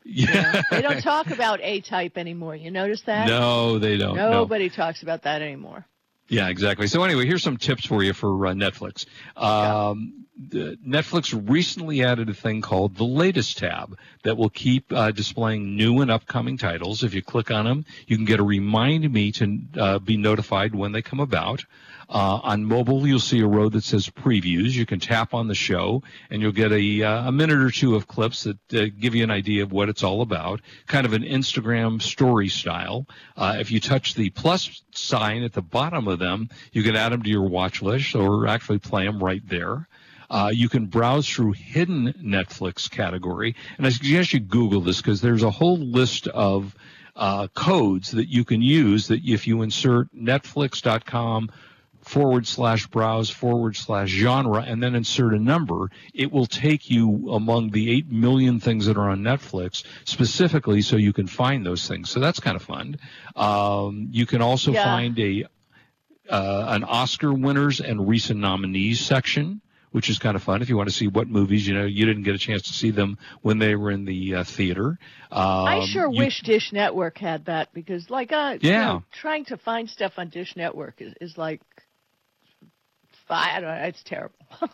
yeah. 0.03 0.61
They 0.71 0.81
don't 0.81 1.01
talk 1.03 1.27
about 1.27 1.59
A 1.61 1.81
type 1.81 2.17
anymore. 2.17 2.55
You 2.55 2.71
notice 2.71 3.03
that? 3.05 3.27
no, 3.27 3.77
they 3.77 3.97
don't. 3.97 4.15
No. 4.15 4.31
Nobody 4.31 4.69
talks 4.69 5.03
about 5.03 5.23
that 5.23 5.41
anymore. 5.41 5.85
Yeah, 6.29 6.49
exactly. 6.49 6.87
So 6.87 7.03
anyway, 7.03 7.25
here's 7.25 7.43
some 7.43 7.57
tips 7.57 7.85
for 7.85 8.03
you 8.03 8.11
for 8.13 8.47
uh, 8.47 8.51
Netflix. 8.51 9.05
Um, 9.37 10.25
the- 10.37 10.77
Netflix 10.85 11.33
recently 11.49 12.03
added 12.03 12.29
a 12.29 12.33
thing 12.33 12.61
called 12.61 12.95
the 12.95 13.05
latest 13.05 13.57
tab 13.59 13.97
that 14.23 14.35
will 14.37 14.49
keep 14.49 14.91
uh, 14.91 15.11
displaying 15.11 15.77
new 15.77 16.01
and 16.01 16.11
upcoming 16.11 16.57
titles. 16.57 17.03
If 17.03 17.13
you 17.13 17.21
click 17.21 17.49
on 17.49 17.65
them, 17.65 17.85
you 18.07 18.17
can 18.17 18.25
get 18.25 18.39
a 18.39 18.43
remind 18.43 19.11
me 19.11 19.31
to 19.33 19.59
uh, 19.77 19.99
be 19.99 20.17
notified 20.17 20.75
when 20.75 20.91
they 20.91 21.01
come 21.01 21.21
about. 21.21 21.63
Uh, 22.09 22.39
on 22.41 22.63
mobile, 22.63 23.05
you'll 23.05 23.19
see 23.19 23.41
a 23.41 23.47
row 23.47 23.67
that 23.67 23.83
says 23.83 24.07
previews. 24.07 24.71
You 24.71 24.85
can 24.85 24.99
tap 24.99 25.33
on 25.33 25.47
the 25.47 25.55
show, 25.55 26.03
and 26.29 26.41
you'll 26.41 26.53
get 26.53 26.71
a, 26.71 27.03
uh, 27.03 27.27
a 27.27 27.31
minute 27.33 27.59
or 27.59 27.69
two 27.69 27.95
of 27.95 28.07
clips 28.07 28.43
that 28.43 28.73
uh, 28.73 28.85
give 28.97 29.13
you 29.13 29.23
an 29.23 29.31
idea 29.31 29.63
of 29.63 29.73
what 29.73 29.89
it's 29.89 30.03
all 30.03 30.21
about, 30.21 30.61
kind 30.87 31.05
of 31.05 31.11
an 31.11 31.23
Instagram 31.23 32.01
story 32.01 32.47
style. 32.47 33.07
Uh, 33.35 33.57
if 33.59 33.71
you 33.71 33.81
touch 33.81 34.13
the 34.13 34.29
plus 34.29 34.83
sign 34.91 35.43
at 35.43 35.51
the 35.51 35.61
bottom 35.61 36.07
of 36.07 36.17
them, 36.17 36.49
you 36.71 36.81
can 36.81 36.95
add 36.95 37.11
them 37.11 37.23
to 37.23 37.29
your 37.29 37.43
watch 37.43 37.81
list 37.81 38.15
or 38.15 38.47
actually 38.47 38.79
play 38.79 39.05
them 39.05 39.21
right 39.21 39.45
there. 39.47 39.87
Uh, 40.29 40.51
you 40.53 40.69
can 40.69 40.85
browse 40.85 41.27
through 41.27 41.53
hidden 41.53 42.13
Netflix 42.21 42.89
category, 42.89 43.55
and 43.77 43.85
I 43.85 43.89
suggest 43.89 44.33
you 44.33 44.39
Google 44.39 44.81
this 44.81 44.97
because 44.97 45.21
there's 45.21 45.43
a 45.43 45.51
whole 45.51 45.77
list 45.77 46.27
of 46.27 46.75
uh, 47.17 47.47
codes 47.53 48.11
that 48.11 48.29
you 48.29 48.45
can 48.45 48.61
use 48.61 49.07
that 49.07 49.23
if 49.25 49.47
you 49.47 49.61
insert 49.61 50.13
netflix.com 50.15 51.49
forward 52.07 52.47
slash 52.47 52.87
browse 52.87 53.29
forward 53.29 53.75
slash 53.75 54.09
genre 54.09 54.61
and 54.61 54.81
then 54.81 54.95
insert 54.95 55.33
a 55.33 55.39
number, 55.39 55.89
it 56.13 56.31
will 56.31 56.45
take 56.45 56.89
you 56.89 57.29
among 57.31 57.71
the 57.71 57.89
8 57.91 58.11
million 58.11 58.59
things 58.59 58.85
that 58.85 58.97
are 58.97 59.09
on 59.09 59.21
Netflix 59.21 59.83
specifically 60.05 60.81
so 60.81 60.95
you 60.95 61.13
can 61.13 61.27
find 61.27 61.65
those 61.65 61.87
things. 61.87 62.09
So 62.09 62.19
that's 62.19 62.39
kind 62.39 62.55
of 62.55 62.61
fun. 62.63 62.97
Um, 63.35 64.07
you 64.11 64.25
can 64.25 64.41
also 64.41 64.71
Yeah. 64.71 64.83
find 64.83 65.17
a 65.19 65.45
uh, 66.29 66.65
an 66.67 66.83
Oscar 66.83 67.33
winners 67.33 67.79
and 67.79 68.07
recent 68.07 68.39
nominees 68.39 68.99
section. 68.99 69.61
Which 69.91 70.09
is 70.09 70.19
kind 70.19 70.35
of 70.35 70.43
fun 70.43 70.61
if 70.61 70.67
you 70.69 70.75
want 70.75 70.89
to 70.89 70.93
see 70.95 71.07
what 71.07 71.29
movies 71.29 71.65
you 71.65 71.73
know 71.73 71.85
you 71.85 72.05
didn't 72.05 72.23
get 72.23 72.35
a 72.35 72.37
chance 72.37 72.63
to 72.63 72.73
see 72.73 72.91
them 72.91 73.17
when 73.41 73.57
they 73.57 73.73
were 73.75 73.89
in 73.89 74.03
the 74.03 74.35
uh, 74.35 74.43
theater. 74.43 74.99
Um, 75.31 75.65
I 75.65 75.85
sure 75.85 76.11
you- 76.11 76.19
wish 76.19 76.41
Dish 76.41 76.73
Network 76.73 77.17
had 77.17 77.45
that 77.45 77.73
because, 77.73 78.09
like, 78.09 78.33
uh, 78.33 78.57
you 78.61 78.69
Yeah. 78.69 78.85
know, 78.85 79.03
trying 79.13 79.45
to 79.45 79.55
find 79.57 79.89
stuff 79.89 80.19
on 80.19 80.27
Dish 80.27 80.57
Network 80.57 81.01
is, 81.01 81.13
is 81.21 81.37
like, 81.37 81.61
I 83.29 83.59
don't 83.59 83.69
know, 83.69 83.83
it's 83.83 84.03
terrible. 84.03 84.35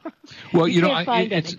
Well, 0.53 0.67
you, 0.67 0.81
know, 0.81 0.89
can't 0.89 1.09
I, 1.09 1.21
it's. 1.21 1.55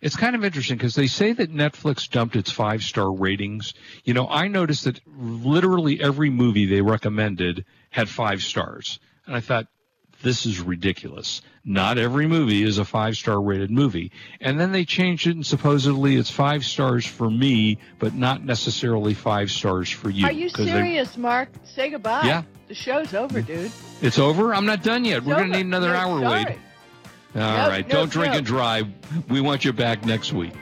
It's 0.00 0.16
kind 0.16 0.34
of 0.34 0.44
interesting 0.44 0.76
because 0.76 0.96
they 0.96 1.06
say 1.06 1.32
that 1.32 1.54
Netflix 1.54 2.10
dumped 2.10 2.34
its 2.34 2.50
five 2.50 2.82
star 2.82 3.10
ratings. 3.12 3.72
You 4.02 4.14
know, 4.14 4.26
I 4.28 4.48
noticed 4.48 4.84
that 4.84 5.00
literally 5.06 6.02
every 6.02 6.28
movie 6.28 6.66
they 6.66 6.80
recommended 6.80 7.64
had 7.90 8.08
five 8.08 8.42
stars. 8.42 8.98
And 9.26 9.36
I 9.36 9.40
thought, 9.40 9.68
this 10.22 10.46
is 10.46 10.60
ridiculous. 10.60 11.42
Not 11.64 11.98
every 11.98 12.26
movie 12.26 12.62
is 12.62 12.78
a 12.78 12.84
five 12.84 13.16
star 13.16 13.40
rated 13.40 13.70
movie. 13.70 14.10
And 14.40 14.58
then 14.58 14.72
they 14.72 14.84
changed 14.84 15.26
it 15.26 15.36
and 15.36 15.46
supposedly 15.46 16.16
it's 16.16 16.30
five 16.30 16.64
stars 16.64 17.06
for 17.06 17.30
me, 17.30 17.78
but 17.98 18.14
not 18.14 18.44
necessarily 18.44 19.14
five 19.14 19.50
stars 19.50 19.90
for 19.90 20.10
you. 20.10 20.26
Are 20.26 20.32
you 20.32 20.50
'Cause 20.50 20.66
they- 20.66 20.72
serious, 20.72 21.16
Mark? 21.16 21.48
Say 21.64 21.90
goodbye. 21.90 22.22
Yeah. 22.24 22.42
The 22.68 22.74
show's 22.74 23.12
over, 23.14 23.42
mm. 23.42 23.46
dude. 23.46 23.72
it's 24.00 24.18
over? 24.18 24.54
I'm 24.54 24.64
not 24.66 24.82
done 24.82 25.04
yet. 25.04 25.18
It's 25.18 25.26
We're 25.26 25.36
going 25.36 25.50
to 25.52 25.56
need 25.58 25.66
another 25.66 25.88
No, 25.92 25.94
hour, 25.98 26.20
sorry. 26.22 26.44
Wade. 26.44 26.58
All 27.34 27.40
Nope, 27.40 27.68
right. 27.68 27.88
nope, 27.88 27.88
Don't 27.90 28.10
drink 28.10 28.34
and 28.34 28.46
drive. 28.46 28.86
We 29.28 29.40
want 29.40 29.64
you 29.64 29.72
back 29.72 30.04
next 30.04 30.32
week. 30.32 30.52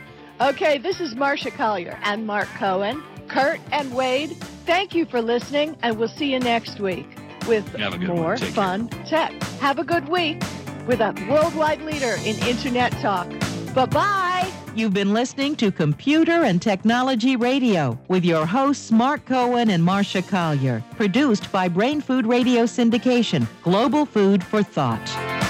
Okay, 0.41 0.79
this 0.79 1.01
is 1.01 1.15
Marsha 1.15 1.53
Collier 1.53 1.99
and 2.03 2.27
Mark 2.27 2.49
Cohen. 2.59 3.03
Kurt 3.29 3.61
and 3.73 3.93
Wade, 3.95 4.31
thank 4.67 4.95
you 4.95 5.05
for 5.07 5.21
listening, 5.23 5.77
and 5.83 5.97
we'll 5.99 6.09
see 6.09 6.33
you 6.33 6.41
next 6.41 6.81
week 6.81 7.07
with 7.51 8.01
more 8.07 8.37
fun 8.37 8.89
tech. 9.05 9.33
Have 9.59 9.81
a 9.81 9.85
good 9.85 10.09
week 10.09 10.41
with 10.87 11.01
a 11.01 11.13
worldwide 11.29 11.83
leader 11.83 12.15
in 12.25 12.39
Internet 12.47 12.93
talk. 12.93 13.29
Bye 13.75 13.87
bye. 13.87 14.53
You've 14.77 14.95
been 14.95 15.13
listening 15.13 15.57
to 15.57 15.73
Computer 15.73 16.45
and 16.45 16.63
Technology 16.63 17.35
Radio 17.35 17.99
with 18.07 18.25
your 18.25 18.47
hosts 18.47 18.93
Mark 18.93 19.27
Cohen 19.27 19.71
and 19.71 19.83
Marsha 19.83 20.27
Collier, 20.27 20.85
produced 20.95 21.51
by 21.51 21.67
Brain 21.67 22.01
Food 22.01 22.25
Radio 22.25 22.63
Syndication, 22.63 23.49
Global 23.63 24.07
Food 24.07 24.45
for 24.45 24.63
Thought. 24.63 25.50